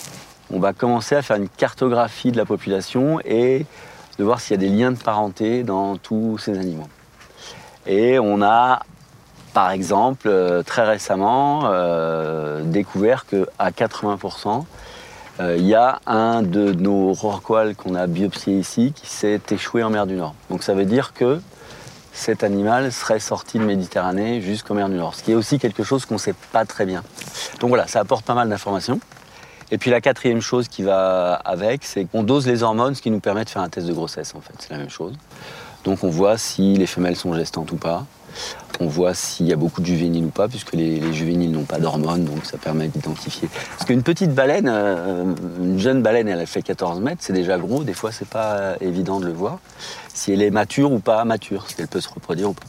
On 0.52 0.60
va 0.60 0.74
commencer 0.74 1.16
à 1.16 1.22
faire 1.22 1.38
une 1.38 1.48
cartographie 1.48 2.32
de 2.32 2.38
la 2.38 2.46
population 2.46 3.20
et 3.24 3.66
de 4.18 4.24
voir 4.24 4.40
s'il 4.40 4.52
y 4.52 4.66
a 4.66 4.70
des 4.70 4.76
liens 4.76 4.92
de 4.92 4.98
parenté 4.98 5.64
dans 5.64 5.98
tous 5.98 6.38
ces 6.38 6.58
animaux. 6.58 6.88
Et 7.86 8.20
on 8.20 8.42
a, 8.42 8.84
par 9.54 9.72
exemple, 9.72 10.28
euh, 10.28 10.64
très 10.64 10.84
récemment, 10.84 11.62
euh, 11.66 12.62
découvert 12.64 13.26
qu'à 13.26 13.72
80%, 13.72 14.66
euh, 15.40 15.56
il 15.58 15.66
y 15.66 15.74
a 15.74 16.00
un 16.06 16.44
de 16.44 16.74
nos 16.74 17.12
rorquals 17.12 17.76
qu'on 17.76 17.96
a 17.96 18.06
biopsié 18.08 18.58
ici 18.58 18.94
qui 18.96 19.08
s'est 19.08 19.42
échoué 19.50 19.84
en 19.84 19.90
mer 19.90 20.06
du 20.06 20.16
Nord. 20.16 20.36
Donc 20.50 20.64
ça 20.64 20.76
veut 20.76 20.86
dire 20.86 21.14
que 21.14 21.42
cet 22.14 22.44
animal 22.44 22.92
serait 22.92 23.20
sorti 23.20 23.58
de 23.58 23.64
Méditerranée 23.64 24.42
jusqu'en 24.42 24.76
mer 24.76 24.90
du 24.90 24.96
Nord, 24.96 25.16
ce 25.16 25.24
qui 25.24 25.32
est 25.32 25.36
aussi 25.36 25.58
quelque 25.58 25.84
chose 25.84 26.06
qu'on 26.06 26.16
ne 26.16 26.20
sait 26.20 26.36
pas 26.52 26.66
très 26.66 26.86
bien. 26.86 27.04
Donc 27.60 27.70
voilà, 27.70 27.88
ça 27.88 28.00
apporte 28.00 28.24
pas 28.24 28.36
mal 28.36 28.48
d'informations. 28.48 29.00
Et 29.74 29.80
puis 29.80 29.90
la 29.90 30.02
quatrième 30.02 30.40
chose 30.40 30.68
qui 30.68 30.84
va 30.84 31.34
avec, 31.34 31.84
c'est 31.84 32.06
qu'on 32.06 32.22
dose 32.22 32.46
les 32.46 32.62
hormones, 32.62 32.94
ce 32.94 33.02
qui 33.02 33.10
nous 33.10 33.20
permet 33.20 33.44
de 33.44 33.50
faire 33.50 33.64
un 33.64 33.70
test 33.70 33.88
de 33.88 33.94
grossesse 33.94 34.36
en 34.36 34.40
fait, 34.40 34.54
c'est 34.60 34.70
la 34.70 34.78
même 34.78 34.92
chose. 34.92 35.16
Donc 35.84 36.04
on 36.04 36.10
voit 36.10 36.38
si 36.38 36.76
les 36.76 36.86
femelles 36.86 37.16
sont 37.16 37.34
gestantes 37.34 37.72
ou 37.72 37.78
pas. 37.78 38.06
On 38.80 38.86
voit 38.86 39.16
s'il 39.16 39.48
y 39.48 39.52
a 39.52 39.56
beaucoup 39.56 39.82
de 39.82 39.88
juvéniles 39.88 40.26
ou 40.26 40.30
pas, 40.30 40.48
puisque 40.48 40.74
les, 40.74 41.12
juvéniles 41.12 41.52
n'ont 41.52 41.64
pas 41.64 41.80
d'hormones, 41.80 42.24
donc 42.24 42.46
ça 42.46 42.60
permet 42.60 42.88
d'identifier. 42.88 43.50
Parce 43.72 43.86
qu'une 43.86 44.04
petite 44.04 44.36
baleine, 44.36 44.70
euh, 44.72 45.34
une 45.60 45.80
jeune 45.80 46.04
baleine, 46.04 46.28
elle 46.28 46.46
fait 46.46 46.62
14 46.62 47.00
mètres, 47.00 47.22
c'est 47.22 47.34
déjà 47.34 47.58
gros. 47.58 47.84
Des 47.84 47.94
fois, 47.94 48.12
c'est 48.12 48.30
pas 48.30 48.76
évident 48.80 49.20
de 49.20 49.26
le 49.26 49.34
voir. 49.34 49.58
Si 50.14 50.32
elle 50.32 50.44
est 50.44 50.52
mature 50.52 50.92
ou 50.92 51.00
pas 51.00 51.26
mature, 51.26 51.68
si 51.68 51.76
elle 51.80 51.88
peut 51.88 52.02
se 52.02 52.10
reproduire 52.10 52.52
ou 52.52 52.54
pas. 52.54 52.68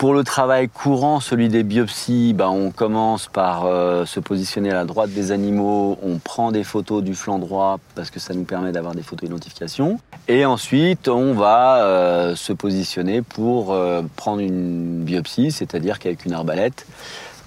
Pour 0.00 0.14
le 0.14 0.24
travail 0.24 0.70
courant, 0.70 1.20
celui 1.20 1.50
des 1.50 1.62
biopsies, 1.62 2.32
ben, 2.32 2.48
on 2.48 2.70
commence 2.70 3.26
par 3.26 3.66
euh, 3.66 4.06
se 4.06 4.18
positionner 4.18 4.70
à 4.70 4.74
la 4.74 4.86
droite 4.86 5.10
des 5.10 5.30
animaux, 5.30 5.98
on 6.02 6.16
prend 6.16 6.52
des 6.52 6.64
photos 6.64 7.04
du 7.04 7.14
flanc 7.14 7.38
droit 7.38 7.78
parce 7.94 8.08
que 8.10 8.18
ça 8.18 8.32
nous 8.32 8.44
permet 8.44 8.72
d'avoir 8.72 8.94
des 8.94 9.02
photos 9.02 9.28
d'identification. 9.28 10.00
Et 10.26 10.46
ensuite, 10.46 11.06
on 11.08 11.34
va 11.34 11.84
euh, 11.84 12.34
se 12.34 12.54
positionner 12.54 13.20
pour 13.20 13.74
euh, 13.74 14.00
prendre 14.16 14.40
une 14.40 15.04
biopsie, 15.04 15.52
c'est-à-dire 15.52 15.98
qu'avec 15.98 16.24
une 16.24 16.32
arbalète, 16.32 16.86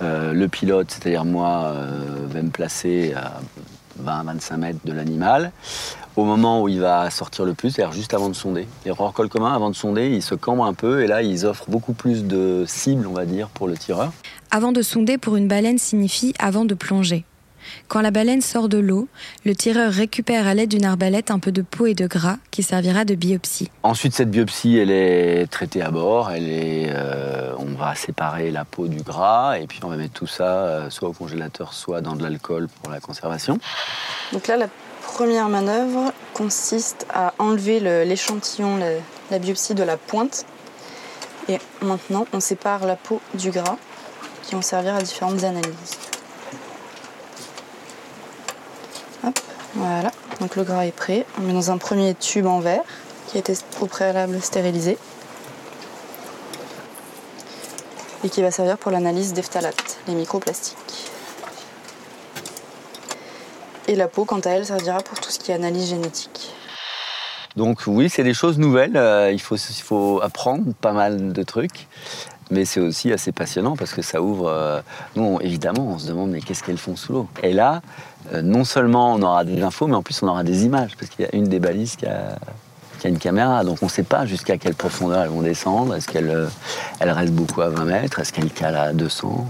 le 0.02 0.48
pilote, 0.48 0.92
c'est-à-dire 0.92 1.24
moi, 1.24 1.74
va 2.28 2.42
me 2.42 2.50
placer 2.50 3.14
à 3.16 3.40
20-25 4.04 4.58
mètres 4.58 4.80
de 4.84 4.92
l'animal 4.92 5.54
au 6.16 6.26
moment 6.26 6.62
où 6.62 6.68
il 6.68 6.80
va 6.80 7.10
sortir 7.10 7.46
le 7.46 7.54
plus, 7.54 7.72
c'est-à-dire 7.72 7.94
juste 7.94 8.14
avant 8.14 8.30
de 8.30 8.36
sonder. 8.36 8.68
Les 8.86 8.92
rorquals 8.92 9.30
communs, 9.30 9.54
avant 9.54 9.70
de 9.70 9.76
sonder, 9.76 10.10
ils 10.10 10.22
se 10.22 10.36
cambrent 10.36 10.66
un 10.66 10.74
peu 10.74 11.04
et 11.04 11.08
là, 11.08 11.22
ils 11.22 11.46
offrent 11.46 11.70
beaucoup 11.70 11.94
plus 11.94 12.24
de 12.26 12.66
cibles, 12.68 13.08
on 13.08 13.14
va 13.14 13.26
dire, 13.26 13.50
pour 13.50 13.68
le 13.68 13.78
tireur. 13.78 14.12
Avant 14.52 14.72
de 14.72 14.82
sonder 14.82 15.18
pour 15.18 15.36
une 15.36 15.48
baleine 15.48 15.78
signifie 15.78 16.34
avant 16.40 16.66
de 16.66 16.74
plonger. 16.74 17.26
Quand 17.88 18.02
la 18.02 18.12
baleine 18.12 18.42
sort 18.42 18.70
de 18.70 18.78
l'eau, 18.78 19.08
le 19.46 19.56
tireur 19.56 19.92
récupère 19.92 20.48
à 20.48 20.54
l'aide 20.54 20.70
d'une 20.70 20.86
arbalète 20.86 21.32
un 21.32 21.40
peu 21.40 21.52
de 21.52 21.62
peau 21.62 21.86
et 21.86 21.94
de 21.94 22.08
gras 22.08 22.38
qui 22.52 22.64
servira 22.64 23.06
de 23.06 23.16
biopsie. 23.16 23.70
Ensuite, 23.84 24.14
cette 24.14 24.30
biopsie, 24.30 24.78
elle 24.78 24.92
est 24.92 25.50
traitée 25.50 25.82
à 25.82 25.92
bord. 25.92 26.32
Elle 26.32 26.50
est, 26.50 26.90
euh, 26.90 27.54
on 27.58 27.74
va 27.78 27.96
séparer 27.96 28.52
la 28.52 28.66
peau 28.66 28.88
du 28.88 29.02
gras 29.02 29.58
et 29.60 29.68
puis 29.68 29.80
on 29.84 29.88
va 29.88 29.98
mettre 29.98 30.14
tout 30.14 30.28
ça 30.28 30.66
euh, 30.66 30.90
soit 30.90 31.10
au 31.10 31.14
congélateur, 31.14 31.74
soit 31.74 32.02
dans 32.02 32.16
de 32.16 32.24
l'alcool 32.24 32.68
pour 32.82 32.92
la 32.92 33.00
conservation. 33.00 33.60
Donc 34.32 34.48
là, 34.48 34.58
la 34.58 34.68
première 35.04 35.50
manœuvre 35.50 36.12
consiste 36.34 37.06
à 37.14 37.34
enlever 37.40 37.80
l'échantillon, 38.06 38.80
la, 39.30 39.40
biopsie 39.40 39.76
de 39.76 39.84
la 39.84 39.98
pointe. 39.98 40.46
Et 41.50 41.60
maintenant, 41.82 42.26
on 42.34 42.40
sépare 42.40 42.86
la 42.86 42.96
peau 42.96 43.22
du 43.34 43.52
gras 43.52 43.78
qui 44.44 44.56
vont 44.56 44.62
servir 44.62 44.96
à 44.96 45.02
différentes 45.02 45.44
analyses. 45.44 45.98
Hop, 49.26 49.40
voilà, 49.76 50.12
donc 50.40 50.56
le 50.56 50.64
gras 50.64 50.86
est 50.86 50.92
prêt. 50.92 51.26
On 51.38 51.42
met 51.44 51.54
dans 51.54 51.72
un 51.72 51.78
premier 51.78 52.16
tube 52.16 52.46
en 52.46 52.60
verre 52.60 52.84
qui 53.28 53.38
a 53.38 53.40
été 53.40 53.54
au 53.82 53.86
préalable 53.86 54.42
stérilisé 54.42 54.98
et 58.24 58.30
qui 58.30 58.42
va 58.42 58.52
servir 58.52 58.78
pour 58.78 58.92
l'analyse 58.92 59.34
des 59.34 59.42
phtalates, 59.42 60.00
les 60.08 60.16
microplastiques. 60.16 61.12
La 63.96 64.08
peau, 64.08 64.26
quant 64.26 64.40
à 64.40 64.50
elle, 64.52 64.66
servira 64.66 65.00
pour 65.00 65.20
tout 65.20 65.30
ce 65.30 65.40
qui 65.40 65.52
est 65.52 65.56
analyse 65.56 65.90
génétique. 65.90 66.54
Donc 67.56 67.82
oui, 67.86 68.10
c'est 68.10 68.24
des 68.24 68.34
choses 68.34 68.58
nouvelles. 68.58 68.98
Euh, 68.98 69.32
il, 69.32 69.40
faut, 69.40 70.20
apprendre 70.22 70.74
pas 70.82 70.92
mal 70.92 71.34
de 71.34 71.44
trucs. 71.44 71.88
Mais 72.52 72.66
c'est 72.66 72.80
aussi 72.80 73.12
assez 73.12 73.32
passionnant 73.32 73.76
parce 73.76 73.94
que 73.94 74.02
ça 74.02 74.22
ouvre. 74.22 74.48
Euh, 74.50 74.82
nous, 75.16 75.40
évidemment, 75.42 75.88
on 75.88 76.00
se 76.00 76.08
demande 76.08 76.32
mais 76.32 76.42
qu'est-ce 76.42 76.64
qu'elles 76.64 76.78
font 76.78 76.96
sous 76.96 77.14
l'eau? 77.14 77.28
Et 77.42 77.54
là, 77.54 77.82
euh, 78.34 78.42
non 78.42 78.64
seulement 78.64 79.14
on 79.14 79.22
aura 79.22 79.44
des 79.44 79.62
infos, 79.62 79.88
mais 79.88 79.96
en 79.96 80.04
plus 80.04 80.22
on 80.24 80.28
aura 80.28 80.44
des 80.44 80.66
images 80.66 80.96
parce 80.98 81.10
qu'il 81.10 81.26
y 81.26 81.28
a 81.28 81.36
une 81.36 81.46
des 81.46 81.60
balises 81.60 81.96
qui 81.96 82.06
a, 82.06 82.38
une 83.06 83.18
caméra. 83.18 83.64
Donc 83.64 83.80
on 83.82 83.88
ne 83.88 83.92
sait 83.92 84.04
pas 84.04 84.26
jusqu'à 84.26 84.58
quelle 84.58 84.76
profondeur 84.76 85.24
elles 85.24 85.30
vont 85.30 85.42
descendre. 85.42 85.96
Est-ce 85.96 86.08
qu'elles 86.08 86.50
elles 87.00 87.12
restent 87.12 87.34
beaucoup 87.34 87.62
à 87.62 87.70
20 87.70 87.86
mètres 87.86 88.20
Est-ce 88.20 88.32
qu'elles 88.32 88.52
calent 88.52 88.76
à 88.76 88.94
200 88.94 89.48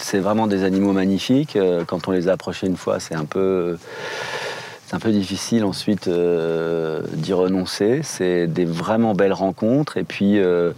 c'est 0.00 0.18
vraiment 0.18 0.46
des 0.46 0.64
animaux 0.64 0.92
magnifiques. 0.92 1.56
Euh, 1.56 1.84
quand 1.84 2.08
on 2.08 2.10
les 2.10 2.28
a 2.28 2.32
approchés 2.32 2.66
une 2.66 2.76
fois, 2.76 3.00
c'est 3.00 3.14
un 3.14 3.24
peu, 3.24 3.78
difficile 5.06 5.64
ensuite 5.64 6.08
euh, 6.08 7.02
d'y 7.12 7.32
renoncer. 7.32 8.00
C'est 8.02 8.46
des 8.46 8.64
vraiment 8.64 9.14
belles 9.14 9.32
rencontres. 9.32 9.96
Et 9.96 10.04
puis, 10.04 10.38
euh, 10.38 10.72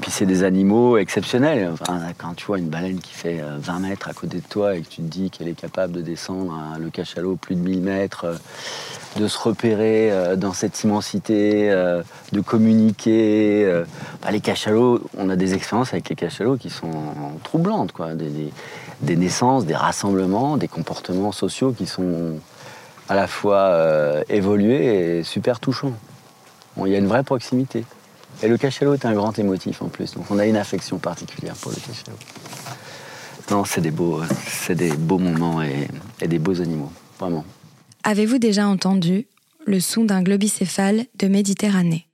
puis 0.00 0.10
c'est 0.10 0.26
des 0.26 0.44
animaux 0.44 0.96
exceptionnels. 0.98 1.72
quand 2.18 2.34
tu 2.34 2.46
vois 2.46 2.58
une 2.58 2.68
baleine 2.68 3.00
qui 3.00 3.12
fait 3.12 3.40
20 3.58 3.78
mètres 3.80 4.08
à 4.08 4.12
côté 4.12 4.38
de 4.38 4.46
toi 4.48 4.76
et 4.76 4.82
que 4.82 4.88
tu 4.88 5.02
te 5.02 5.06
dis 5.06 5.30
qu'elle 5.30 5.48
est 5.48 5.58
capable 5.58 5.92
de 5.92 6.00
descendre 6.00 6.54
le 6.78 6.90
cachalot 6.90 7.36
plus 7.36 7.56
de 7.56 7.60
1000 7.60 7.80
mètres, 7.80 8.38
de 9.16 9.26
se 9.26 9.38
repérer 9.38 10.10
euh, 10.10 10.36
dans 10.36 10.52
cette 10.52 10.82
immensité, 10.84 11.70
euh, 11.70 12.02
de 12.32 12.40
communiquer. 12.40 13.64
Euh, 13.64 13.84
bah, 14.22 14.30
les 14.30 14.40
cachalots, 14.40 15.02
on 15.16 15.28
a 15.30 15.36
des 15.36 15.54
expériences 15.54 15.92
avec 15.92 16.08
les 16.08 16.16
cachalots 16.16 16.56
qui 16.56 16.70
sont 16.70 16.92
troublantes. 17.42 17.92
Des, 19.00 19.16
naissances, 19.16 19.64
des 19.64 19.76
rassemblements, 19.76 20.56
des 20.56 20.66
comportements 20.66 21.32
sociaux 21.32 21.72
qui 21.72 21.86
sont 21.86 22.40
à 23.08 23.14
la 23.14 23.28
fois 23.28 23.72
évolués 24.28 25.18
et 25.18 25.22
super 25.22 25.60
touchants. 25.60 25.92
il 26.84 26.88
y 26.88 26.94
a 26.96 26.98
une 26.98 27.06
vraie 27.06 27.22
proximité. 27.22 27.84
Et 28.42 28.48
le 28.48 28.56
cachalot 28.56 28.94
est 28.94 29.04
un 29.04 29.14
grand 29.14 29.38
émotif 29.38 29.82
en 29.82 29.88
plus, 29.88 30.14
donc 30.14 30.30
on 30.30 30.38
a 30.38 30.46
une 30.46 30.56
affection 30.56 30.98
particulière 30.98 31.54
pour 31.54 31.72
le 31.72 31.76
cachalot. 31.76 32.18
Non, 33.50 33.64
c'est 33.64 33.80
des 33.80 33.90
beaux, 33.90 35.18
moments 35.18 35.62
et, 35.62 35.88
et 36.20 36.28
des 36.28 36.38
beaux 36.38 36.60
animaux, 36.60 36.92
vraiment. 37.18 37.44
Avez-vous 38.04 38.38
déjà 38.38 38.66
entendu 38.66 39.26
le 39.66 39.80
son 39.80 40.04
d'un 40.04 40.22
globicéphale 40.22 41.06
de 41.18 41.28
Méditerranée? 41.28 42.07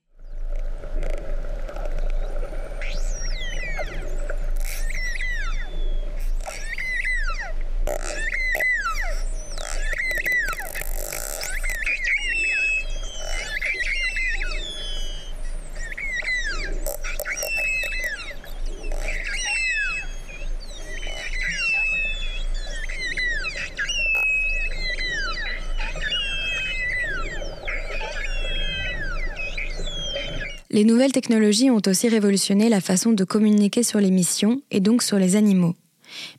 Les 30.74 30.82
nouvelles 30.82 31.12
technologies 31.12 31.70
ont 31.70 31.80
aussi 31.86 32.08
révolutionné 32.08 32.68
la 32.68 32.80
façon 32.80 33.12
de 33.12 33.22
communiquer 33.22 33.84
sur 33.84 34.00
les 34.00 34.10
missions 34.10 34.60
et 34.72 34.80
donc 34.80 35.04
sur 35.04 35.20
les 35.20 35.36
animaux. 35.36 35.74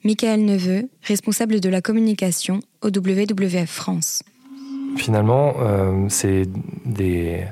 Michael 0.04 0.44
Neveu, 0.44 0.90
responsable 1.04 1.62
de 1.62 1.70
la 1.70 1.80
communication 1.80 2.60
au 2.82 2.88
WWF 2.88 3.70
France. 3.70 4.24
Finalement, 4.98 5.54
euh, 5.62 6.08
c'est 6.10 6.50
des, 6.86 7.46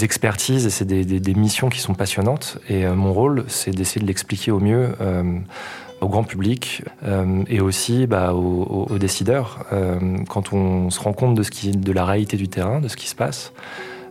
expertises 0.00 0.64
et 0.64 0.70
c'est 0.70 0.84
des, 0.84 1.34
missions 1.34 1.68
qui 1.68 1.80
sont 1.80 1.94
passionnantes. 1.94 2.58
Et 2.68 2.86
euh, 2.86 2.94
mon 2.94 3.12
rôle, 3.12 3.44
c'est 3.48 3.72
d'essayer 3.72 4.00
de 4.00 4.06
l'expliquer 4.06 4.52
au 4.52 4.60
mieux 4.60 4.90
euh, 5.00 5.24
au 6.00 6.06
grand 6.06 6.22
public 6.22 6.84
et 7.48 7.60
aussi 7.60 8.06
bah, 8.06 8.32
aux, 8.32 8.98
décideurs. 8.98 9.66
quand 10.28 10.52
on 10.52 10.90
se 10.90 11.00
rend 11.00 11.12
compte 11.12 11.34
de 11.36 11.92
la 11.92 12.04
réalité 12.04 12.36
du 12.36 12.48
terrain, 12.48 12.80
de 12.80 12.86
ce 12.86 12.96
qui 12.96 13.08
se 13.08 13.14
passe, 13.14 13.52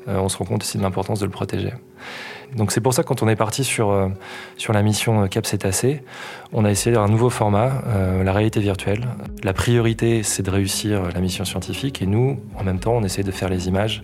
on 0.07 0.29
se 0.29 0.37
rend 0.37 0.45
compte 0.45 0.63
aussi 0.63 0.77
de 0.77 0.83
l'importance 0.83 1.19
de 1.19 1.25
le 1.25 1.31
protéger. 1.31 1.73
Donc 2.55 2.71
c'est 2.71 2.81
pour 2.81 2.93
ça 2.93 3.03
que 3.03 3.07
quand 3.07 3.23
on 3.23 3.29
est 3.29 3.35
parti 3.35 3.63
sur, 3.63 3.91
euh, 3.91 4.09
sur 4.57 4.73
la 4.73 4.81
mission 4.81 5.27
Cap 5.27 5.45
Cétacé, 5.45 6.03
on 6.51 6.65
a 6.65 6.71
essayé 6.71 6.97
un 6.97 7.07
nouveau 7.07 7.29
format, 7.29 7.81
euh, 7.87 8.23
la 8.23 8.33
réalité 8.33 8.59
virtuelle. 8.59 9.07
La 9.43 9.53
priorité, 9.53 10.23
c'est 10.23 10.43
de 10.43 10.49
réussir 10.49 11.03
la 11.13 11.21
mission 11.21 11.45
scientifique 11.45 12.01
et 12.01 12.05
nous, 12.05 12.39
en 12.57 12.63
même 12.63 12.79
temps, 12.79 12.93
on 12.93 13.03
essaie 13.03 13.23
de 13.23 13.31
faire 13.31 13.49
les 13.49 13.67
images 13.67 14.03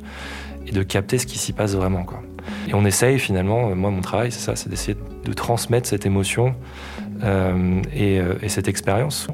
et 0.65 0.71
de 0.71 0.81
capter 0.83 1.17
ce 1.17 1.25
qui 1.25 1.37
s'y 1.37 1.51
passe 1.51 1.75
vraiment. 1.75 2.05
Et 2.69 2.73
on 2.73 2.85
essaye 2.85 3.19
finalement, 3.19 3.69
euh, 3.69 3.75
moi 3.75 3.91
mon 3.91 4.01
travail 4.01 4.31
c'est 4.31 4.39
ça, 4.39 4.55
c'est 4.55 4.69
d'essayer 4.69 4.97
de 5.25 5.33
transmettre 5.33 5.87
cette 5.87 6.05
émotion 6.05 6.55
et, 7.93 8.21
cette 8.47 8.67
expérience. 8.67 9.27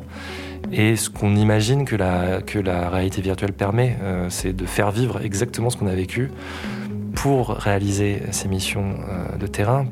Et 0.73 0.95
ce 0.95 1.09
qu'on 1.09 1.35
imagine 1.35 1.85
que 1.85 1.95
la, 1.95 2.89
réalité 2.89 3.21
virtuelle 3.21 3.53
permet, 3.53 3.95
c'est 4.29 4.53
de 4.53 4.65
faire 4.65 4.91
vivre 4.91 5.21
exactement 5.23 5.69
ce 5.69 5.77
qu'on 5.77 5.87
a 5.87 5.95
vécu 5.95 6.31
pour 7.15 7.49
réaliser 7.49 8.21
ces 8.31 8.47
missions 8.47 8.95
euh, 9.07 9.37
de 9.37 9.47
terrain, 9.47 9.85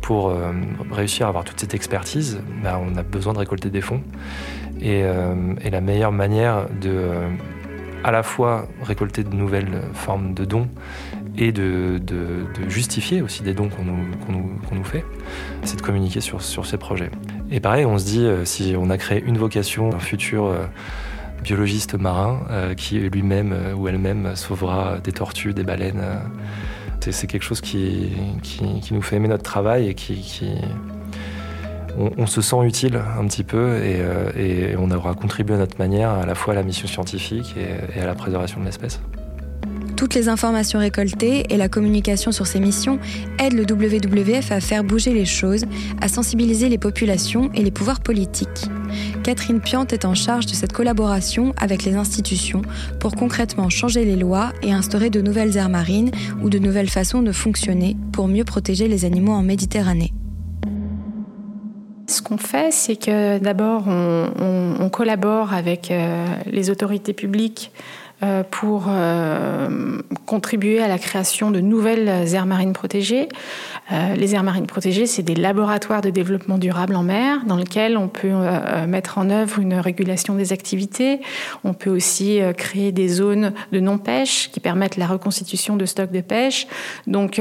pour 0.00 0.30
euh, 0.30 0.52
réussir 0.90 1.26
à 1.26 1.28
avoir 1.28 1.44
toute 1.44 1.60
cette 1.60 1.74
expertise, 1.74 2.40
bah, 2.62 2.80
on 2.82 2.96
a 2.96 3.02
besoin 3.02 3.32
de 3.32 3.38
récolter 3.38 3.70
des 3.70 3.80
fonds. 3.80 4.02
Et, 4.80 5.02
euh, 5.04 5.34
la 5.70 5.80
meilleure 5.80 6.12
manière 6.12 6.66
de 6.80 7.10
à 8.04 8.10
la 8.10 8.24
fois 8.24 8.66
récolter 8.82 9.22
de 9.22 9.34
nouvelles 9.34 9.80
formes 9.94 10.34
de 10.34 10.44
dons 10.44 10.66
et 11.38 11.52
de, 11.52 12.00
justifier 12.68 13.22
aussi 13.22 13.42
des 13.42 13.54
dons 13.54 13.68
qu'on 13.68 13.84
nous, 13.84 14.84
fait, 14.84 15.04
c'est 15.62 15.76
de 15.76 15.82
communiquer 15.82 16.20
sur 16.20 16.42
ces 16.42 16.78
projets. 16.78 17.10
Et 17.52 17.60
pareil, 17.60 17.84
on 17.84 17.98
se 17.98 18.04
dit, 18.04 18.26
si 18.44 18.74
on 18.78 18.90
a 18.90 18.96
créé 18.96 19.22
une 19.22 19.38
vocation, 19.38 19.94
un 19.94 19.98
futur 20.00 20.54
biologiste 21.42 21.94
marin 21.94 22.40
euh, 22.50 22.74
qui 22.74 22.98
lui-même 22.98 23.52
euh, 23.52 23.74
ou 23.74 23.88
elle-même 23.88 24.34
sauvera 24.36 24.98
des 25.02 25.12
tortues, 25.12 25.52
des 25.52 25.64
baleines. 25.64 26.00
Euh. 26.00 27.10
c'est 27.10 27.26
quelque 27.26 27.42
chose 27.42 27.60
qui, 27.60 28.12
qui, 28.42 28.94
nous 28.94 29.02
fait 29.02 29.16
aimer 29.16 29.28
notre 29.28 29.42
travail 29.42 29.88
et 29.88 29.94
qui, 29.94 30.60
on, 31.98 32.26
se 32.26 32.40
sent 32.40 32.64
utile 32.64 33.00
un 33.18 33.26
petit 33.26 33.42
peu 33.42 33.76
et, 33.84 34.76
on 34.78 34.90
aura 34.90 35.14
contribué 35.14 35.56
à 35.56 35.58
notre 35.58 35.78
manière 35.78 36.10
à 36.10 36.26
la 36.26 36.34
fois 36.34 36.54
à 36.54 36.56
la 36.56 36.62
mission 36.62 36.86
scientifique 36.86 37.54
et 37.96 38.00
à 38.00 38.06
la 38.06 38.14
préservation 38.14 38.60
de 38.60 38.66
l'espèce. 38.66 39.00
Toutes 40.02 40.16
les 40.16 40.28
informations 40.28 40.80
récoltées 40.80 41.44
et 41.48 41.56
la 41.56 41.68
communication 41.68 42.32
sur 42.32 42.48
ces 42.48 42.58
missions 42.58 42.98
aident 43.38 43.52
le 43.52 43.62
WWF 43.62 44.50
à 44.50 44.58
faire 44.58 44.82
bouger 44.82 45.14
les 45.14 45.24
choses, 45.24 45.64
à 46.00 46.08
sensibiliser 46.08 46.68
les 46.68 46.76
populations 46.76 47.52
et 47.54 47.62
les 47.62 47.70
pouvoirs 47.70 48.00
politiques. 48.00 48.68
Catherine 49.22 49.60
Piante 49.60 49.92
est 49.92 50.04
en 50.04 50.14
charge 50.14 50.46
de 50.46 50.54
cette 50.54 50.72
collaboration 50.72 51.54
avec 51.56 51.84
les 51.84 51.94
institutions 51.94 52.62
pour 52.98 53.14
concrètement 53.14 53.68
changer 53.68 54.04
les 54.04 54.16
lois 54.16 54.52
et 54.64 54.72
instaurer 54.72 55.08
de 55.08 55.20
nouvelles 55.20 55.56
aires 55.56 55.68
marines 55.68 56.10
ou 56.42 56.50
de 56.50 56.58
nouvelles 56.58 56.90
façons 56.90 57.22
de 57.22 57.30
fonctionner 57.30 57.96
pour 58.12 58.26
mieux 58.26 58.44
protéger 58.44 58.88
les 58.88 59.04
animaux 59.04 59.34
en 59.34 59.42
Méditerranée 59.42 60.12
qu'on 62.32 62.38
fait, 62.38 62.72
c'est 62.72 62.96
que 62.96 63.38
d'abord, 63.38 63.84
on, 63.88 64.88
collabore 64.90 65.54
avec 65.54 65.90
euh, 65.90 66.26
les 66.46 66.70
autorités 66.70 67.12
publiques 67.12 67.72
pour 68.50 68.84
euh, 68.88 69.98
contribuer 70.26 70.80
à 70.80 70.86
la 70.86 70.98
création 70.98 71.50
de 71.50 71.60
nouvelles 71.60 72.08
aires 72.34 72.46
marines 72.46 72.72
protégées. 72.72 73.28
Euh, 73.90 74.14
les 74.14 74.34
aires 74.36 74.44
marines 74.44 74.68
protégées, 74.68 75.06
c'est 75.06 75.24
des 75.24 75.34
laboratoires 75.34 76.02
de 76.02 76.10
développement 76.10 76.56
durable 76.56 76.94
en 76.94 77.02
mer 77.02 77.40
dans 77.46 77.56
lesquels 77.56 77.96
on 77.96 78.06
peut 78.06 78.32
mettre 78.86 79.18
en 79.18 79.28
œuvre 79.28 79.58
une 79.58 79.74
régulation 79.74 80.34
des 80.34 80.52
activités. 80.52 81.20
On 81.64 81.74
peut 81.74 81.90
aussi 81.90 82.40
créer 82.56 82.92
des 82.92 83.08
zones 83.08 83.52
de 83.72 83.80
non-pêche 83.80 84.50
qui 84.52 84.60
permettent 84.60 84.96
la 84.96 85.06
reconstitution 85.06 85.76
de 85.76 85.84
stocks 85.84 86.12
de 86.12 86.20
pêche. 86.20 86.66
Donc, 87.06 87.40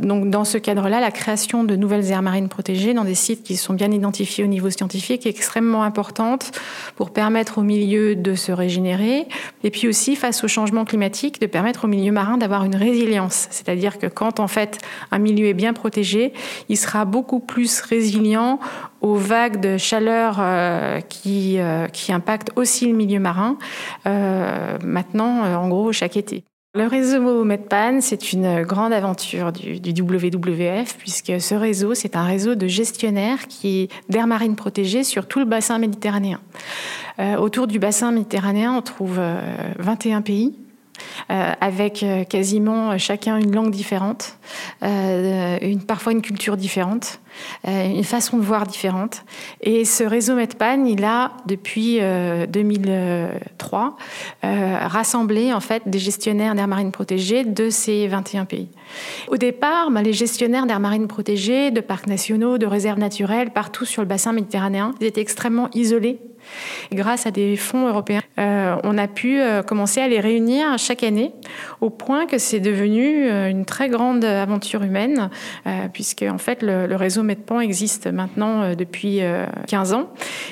donc 0.00 0.30
dans 0.30 0.44
ce 0.44 0.58
cadre-là, 0.58 1.00
la 1.00 1.10
création 1.10 1.64
de 1.64 1.76
nouvelles 1.76 2.10
aires 2.10 2.22
marines 2.22 2.48
protégées 2.48 2.94
dans 2.94 3.04
des 3.04 3.14
sites 3.14 3.44
qui 3.44 3.56
sont 3.56 3.74
bien 3.74 3.90
identifiés 3.92 4.44
au 4.44 4.48
niveau 4.48 4.70
scientifique 4.70 5.26
est 5.26 5.30
extrêmement 5.30 5.84
importante 5.84 6.52
pour 6.96 7.12
permettre 7.12 7.58
au 7.58 7.62
milieu 7.62 8.16
de 8.16 8.34
se 8.34 8.52
régénérer 8.52 9.26
et 9.64 9.70
puis 9.70 9.91
face 9.92 10.44
au 10.44 10.48
changement 10.48 10.84
climatique 10.84 11.40
de 11.40 11.46
permettre 11.46 11.84
au 11.84 11.88
milieu 11.88 12.12
marin 12.12 12.38
d'avoir 12.38 12.64
une 12.64 12.76
résilience. 12.76 13.46
C'est-à-dire 13.50 13.98
que 13.98 14.06
quand 14.06 14.40
en 14.40 14.48
fait 14.48 14.78
un 15.10 15.18
milieu 15.18 15.46
est 15.46 15.54
bien 15.54 15.72
protégé, 15.72 16.32
il 16.68 16.76
sera 16.76 17.04
beaucoup 17.04 17.40
plus 17.40 17.80
résilient 17.80 18.58
aux 19.00 19.16
vagues 19.16 19.60
de 19.60 19.76
chaleur 19.76 20.36
euh, 20.38 21.00
qui, 21.00 21.58
euh, 21.58 21.88
qui 21.88 22.12
impactent 22.12 22.52
aussi 22.56 22.86
le 22.86 22.94
milieu 22.94 23.20
marin, 23.20 23.58
euh, 24.06 24.78
maintenant 24.84 25.42
en 25.42 25.68
gros 25.68 25.92
chaque 25.92 26.16
été. 26.16 26.44
Le 26.74 26.86
réseau 26.86 27.44
Medpan, 27.44 28.00
c'est 28.00 28.32
une 28.32 28.62
grande 28.62 28.94
aventure 28.94 29.52
du, 29.52 29.74
WWF, 30.02 30.96
puisque 30.96 31.38
ce 31.38 31.54
réseau, 31.54 31.92
c'est 31.92 32.16
un 32.16 32.24
réseau 32.24 32.54
de 32.54 32.66
gestionnaires 32.66 33.46
qui 33.46 33.90
d'air 34.08 34.26
marine 34.26 34.56
protégée 34.56 35.04
sur 35.04 35.26
tout 35.26 35.38
le 35.38 35.44
bassin 35.44 35.78
méditerranéen. 35.78 36.40
Euh, 37.18 37.36
autour 37.36 37.66
du 37.66 37.78
bassin 37.78 38.10
méditerranéen, 38.10 38.72
on 38.72 38.80
trouve 38.80 39.20
21 39.80 40.18
euh, 40.18 40.20
pays. 40.22 40.61
Euh, 41.30 41.52
avec 41.60 42.04
quasiment 42.28 42.98
chacun 42.98 43.36
une 43.38 43.54
langue 43.54 43.70
différente, 43.70 44.36
une, 44.82 45.82
parfois 45.86 46.12
une 46.12 46.20
culture 46.22 46.56
différente, 46.56 47.20
une 47.64 48.04
façon 48.04 48.38
de 48.38 48.42
voir 48.42 48.66
différente. 48.66 49.24
Et 49.60 49.84
ce 49.84 50.04
réseau 50.04 50.34
Medpan, 50.34 50.84
il 50.84 51.04
a 51.04 51.32
depuis 51.46 52.00
2003 52.00 53.96
rassemblé 54.42 55.52
en 55.52 55.60
fait 55.60 55.82
des 55.86 55.98
gestionnaires 55.98 56.54
d'air 56.54 56.68
marine 56.68 56.92
protégée 56.92 57.44
de 57.44 57.70
ces 57.70 58.08
21 58.08 58.44
pays. 58.44 58.68
Au 59.28 59.36
départ, 59.36 59.90
ben, 59.90 60.02
les 60.02 60.12
gestionnaires 60.12 60.66
d'air 60.66 60.80
marine 60.80 61.08
protégée, 61.08 61.70
de 61.70 61.80
parcs 61.80 62.06
nationaux, 62.06 62.58
de 62.58 62.66
réserves 62.66 62.98
naturelles, 62.98 63.50
partout 63.50 63.84
sur 63.84 64.02
le 64.02 64.08
bassin 64.08 64.32
méditerranéen, 64.32 64.94
ils 65.00 65.06
étaient 65.06 65.20
extrêmement 65.20 65.68
isolés 65.74 66.18
Grâce 66.92 67.26
à 67.26 67.30
des 67.30 67.56
fonds 67.56 67.88
européens, 67.88 68.20
euh, 68.38 68.76
on 68.84 68.98
a 68.98 69.08
pu 69.08 69.40
euh, 69.40 69.62
commencer 69.62 70.00
à 70.00 70.08
les 70.08 70.20
réunir 70.20 70.78
chaque 70.78 71.02
année, 71.02 71.32
au 71.80 71.90
point 71.90 72.26
que 72.26 72.38
c'est 72.38 72.60
devenu 72.60 73.28
euh, 73.28 73.48
une 73.48 73.64
très 73.64 73.88
grande 73.88 74.24
aventure 74.24 74.82
humaine, 74.82 75.30
puisque 75.92 76.22
en 76.22 76.38
fait 76.38 76.62
le, 76.62 76.94
réseau 76.96 77.22
Medpan 77.22 77.60
existe 77.60 78.06
maintenant 78.06 78.74
depuis 78.74 79.20
15 79.66 79.92
ans. 79.92 80.10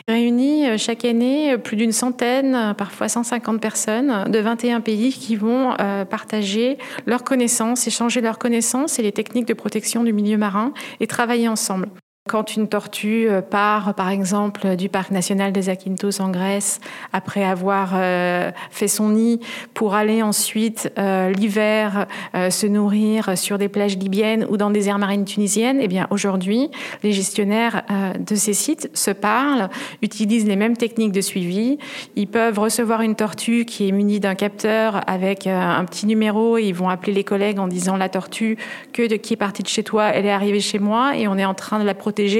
Il 0.08 0.14
réunit 0.14 0.78
chaque 0.78 1.04
année 1.04 1.56
plus 1.58 1.76
d'une 1.76 1.92
centaine, 1.92 2.74
parfois 2.76 3.08
150 3.08 3.60
personnes 3.60 4.30
de 4.30 4.38
21 4.38 4.80
pays 4.80 5.12
qui 5.12 5.36
vont 5.36 5.74
partager 6.08 6.78
leurs 7.06 7.24
connaissances, 7.24 7.86
échanger 7.86 8.20
leurs 8.20 8.38
connaissances 8.38 8.98
et 8.98 9.02
les 9.02 9.12
techniques 9.12 9.46
de 9.46 9.54
protection 9.54 10.02
du 10.04 10.12
milieu 10.12 10.38
marin 10.38 10.72
et 11.00 11.06
travailler 11.06 11.48
ensemble. 11.48 11.88
Quand 12.28 12.54
une 12.54 12.68
tortue 12.68 13.28
euh, 13.30 13.40
part, 13.40 13.94
par 13.94 14.10
exemple, 14.10 14.76
du 14.76 14.90
parc 14.90 15.10
national 15.10 15.52
des 15.52 15.62
Zakynthos 15.62 16.20
en 16.20 16.28
Grèce, 16.28 16.78
après 17.14 17.42
avoir 17.42 17.92
euh, 17.94 18.50
fait 18.70 18.88
son 18.88 19.08
nid, 19.08 19.40
pour 19.72 19.94
aller 19.94 20.22
ensuite 20.22 20.92
euh, 20.98 21.30
l'hiver 21.30 22.06
se 22.34 22.66
nourrir 22.66 23.38
sur 23.38 23.56
des 23.56 23.68
plages 23.68 23.96
libyennes 23.96 24.46
ou 24.50 24.58
dans 24.58 24.70
des 24.70 24.88
aires 24.88 24.98
marines 24.98 25.24
tunisiennes, 25.24 25.78
eh 25.80 25.88
bien 25.88 26.06
aujourd'hui, 26.10 26.70
les 27.02 27.12
gestionnaires 27.12 27.82
de 28.18 28.34
ces 28.34 28.54
sites 28.54 28.90
se 28.94 29.10
parlent, 29.10 29.68
utilisent 30.02 30.46
les 30.46 30.56
mêmes 30.56 30.76
techniques 30.76 31.12
de 31.12 31.20
suivi. 31.20 31.78
Ils 32.16 32.28
peuvent 32.28 32.58
recevoir 32.58 33.00
une 33.00 33.16
tortue 33.16 33.64
qui 33.64 33.88
est 33.88 33.92
munie 33.92 34.20
d'un 34.20 34.34
capteur 34.34 35.00
avec 35.08 35.46
un 35.46 35.84
petit 35.86 36.06
numéro 36.06 36.58
et 36.58 36.64
ils 36.64 36.74
vont 36.74 36.88
appeler 36.88 37.12
les 37.12 37.24
collègues 37.24 37.58
en 37.58 37.66
disant 37.66 37.96
la 37.96 38.08
tortue 38.08 38.58
que 38.92 39.08
de 39.08 39.16
qui 39.16 39.34
est 39.34 39.38
partie 39.38 39.62
de 39.62 39.68
chez 39.68 39.82
toi, 39.82 40.08
elle 40.08 40.26
est 40.26 40.32
arrivée 40.32 40.60
chez 40.60 40.78
moi 40.78 41.16
et 41.16 41.26
on 41.26 41.36
est 41.36 41.44
en 41.44 41.54
train 41.54 41.80
de 41.80 41.84
la 41.84 41.94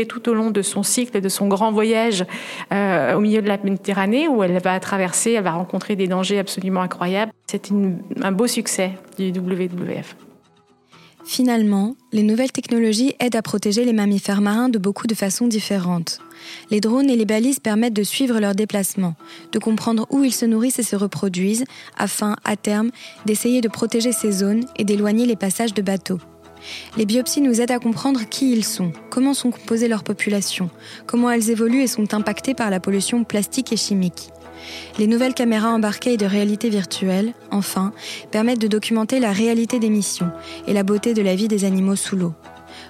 tout 0.06 0.28
au 0.28 0.34
long 0.34 0.50
de 0.50 0.62
son 0.62 0.82
cycle 0.82 1.16
et 1.16 1.20
de 1.20 1.28
son 1.28 1.48
grand 1.48 1.72
voyage 1.72 2.24
euh, 2.72 3.14
au 3.14 3.20
milieu 3.20 3.42
de 3.42 3.48
la 3.48 3.58
Méditerranée 3.58 4.28
où 4.28 4.42
elle 4.42 4.58
va 4.58 4.78
traverser, 4.80 5.32
elle 5.32 5.44
va 5.44 5.52
rencontrer 5.52 5.96
des 5.96 6.06
dangers 6.06 6.38
absolument 6.38 6.82
incroyables. 6.82 7.32
C'est 7.46 7.70
un 8.22 8.32
beau 8.32 8.46
succès 8.46 8.92
du 9.18 9.30
WWF. 9.30 10.16
Finalement, 11.24 11.94
les 12.12 12.22
nouvelles 12.22 12.50
technologies 12.50 13.14
aident 13.20 13.36
à 13.36 13.42
protéger 13.42 13.84
les 13.84 13.92
mammifères 13.92 14.40
marins 14.40 14.68
de 14.68 14.78
beaucoup 14.78 15.06
de 15.06 15.14
façons 15.14 15.46
différentes. 15.46 16.18
Les 16.70 16.80
drones 16.80 17.10
et 17.10 17.16
les 17.16 17.24
balises 17.24 17.60
permettent 17.60 17.94
de 17.94 18.02
suivre 18.02 18.40
leurs 18.40 18.54
déplacements, 18.54 19.14
de 19.52 19.58
comprendre 19.58 20.06
où 20.10 20.24
ils 20.24 20.34
se 20.34 20.46
nourrissent 20.46 20.78
et 20.78 20.84
se 20.84 20.96
reproduisent, 20.96 21.64
afin, 21.96 22.36
à 22.44 22.56
terme, 22.56 22.90
d'essayer 23.26 23.60
de 23.60 23.68
protéger 23.68 24.12
ces 24.12 24.32
zones 24.32 24.64
et 24.76 24.84
d'éloigner 24.84 25.26
les 25.26 25.36
passages 25.36 25.74
de 25.74 25.82
bateaux. 25.82 26.18
Les 26.96 27.06
biopsies 27.06 27.40
nous 27.40 27.60
aident 27.60 27.70
à 27.70 27.78
comprendre 27.78 28.20
qui 28.28 28.52
ils 28.52 28.64
sont, 28.64 28.92
comment 29.10 29.34
sont 29.34 29.50
composées 29.50 29.88
leurs 29.88 30.04
populations, 30.04 30.70
comment 31.06 31.30
elles 31.30 31.50
évoluent 31.50 31.82
et 31.82 31.86
sont 31.86 32.14
impactées 32.14 32.54
par 32.54 32.70
la 32.70 32.80
pollution 32.80 33.24
plastique 33.24 33.72
et 33.72 33.76
chimique. 33.76 34.30
Les 34.98 35.06
nouvelles 35.06 35.34
caméras 35.34 35.70
embarquées 35.70 36.14
et 36.14 36.16
de 36.16 36.26
réalité 36.26 36.68
virtuelle, 36.68 37.32
enfin, 37.50 37.92
permettent 38.30 38.60
de 38.60 38.68
documenter 38.68 39.20
la 39.20 39.32
réalité 39.32 39.78
des 39.78 39.90
missions 39.90 40.30
et 40.66 40.72
la 40.72 40.82
beauté 40.82 41.14
de 41.14 41.22
la 41.22 41.34
vie 41.34 41.48
des 41.48 41.64
animaux 41.64 41.96
sous 41.96 42.16
l'eau. 42.16 42.34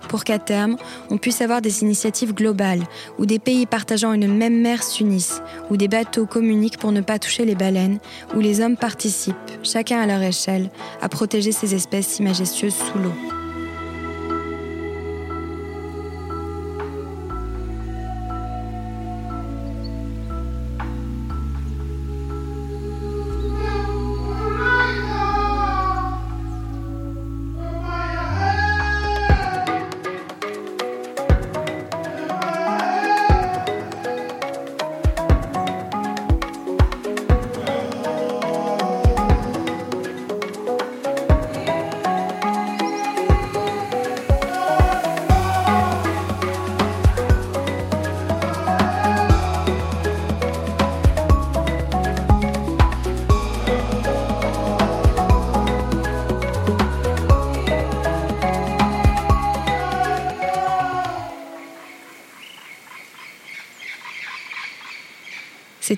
Pour 0.09 0.25
qu'à 0.25 0.39
terme, 0.39 0.77
on 1.11 1.19
puisse 1.19 1.41
avoir 1.41 1.63
des 1.63 1.83
initiatives 1.83 2.35
globales, 2.35 2.83
où 3.19 3.27
des 3.27 3.39
pays 3.39 3.67
partageant 3.67 4.13
une 4.13 4.33
même 4.33 4.61
mer 4.61 4.83
s'unissent, 4.83 5.43
où 5.71 5.77
des 5.77 5.89
bateaux 5.89 6.27
communiquent 6.27 6.79
pour 6.79 6.93
ne 6.93 7.01
pas 7.01 7.19
toucher 7.19 7.45
les 7.45 7.55
baleines, 7.55 7.99
où 8.35 8.41
les 8.41 8.61
hommes 8.61 8.77
participent, 8.77 9.37
chacun 9.63 10.01
à 10.01 10.07
leur 10.07 10.23
échelle, 10.23 10.71
à 11.01 11.09
protéger 11.09 11.53
ces 11.53 11.75
espèces 11.75 12.09
si 12.09 12.23
majestueuses 12.23 12.75
sous 12.75 12.99
l'eau. 12.99 13.40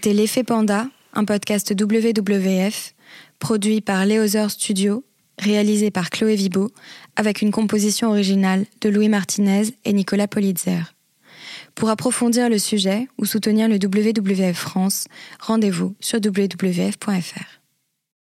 C'était 0.03 0.17
L'effet 0.17 0.43
Panda, 0.43 0.89
un 1.13 1.25
podcast 1.25 1.81
WWF, 1.81 2.93
produit 3.39 3.81
par 3.81 4.05
Leozer 4.05 4.51
Studio, 4.51 5.05
réalisé 5.39 5.93
par 5.93 6.11
Chloé 6.11 6.35
Vibo, 6.35 6.73
avec 7.15 7.41
une 7.41 7.53
composition 7.53 8.09
originale 8.11 8.65
de 8.81 8.89
Louis 8.89 9.09
Martinez 9.09 9.63
et 9.85 9.93
Nicolas 9.93 10.27
Politzer. 10.27 10.93
Pour 11.77 11.89
approfondir 11.89 12.49
le 12.49 12.59
sujet 12.59 13.07
ou 13.17 13.27
soutenir 13.27 13.69
le 13.69 13.77
WWF 13.77 14.57
France, 14.57 15.07
rendez-vous 15.39 15.95
sur 16.01 16.19
wwf.fr. 16.19 17.62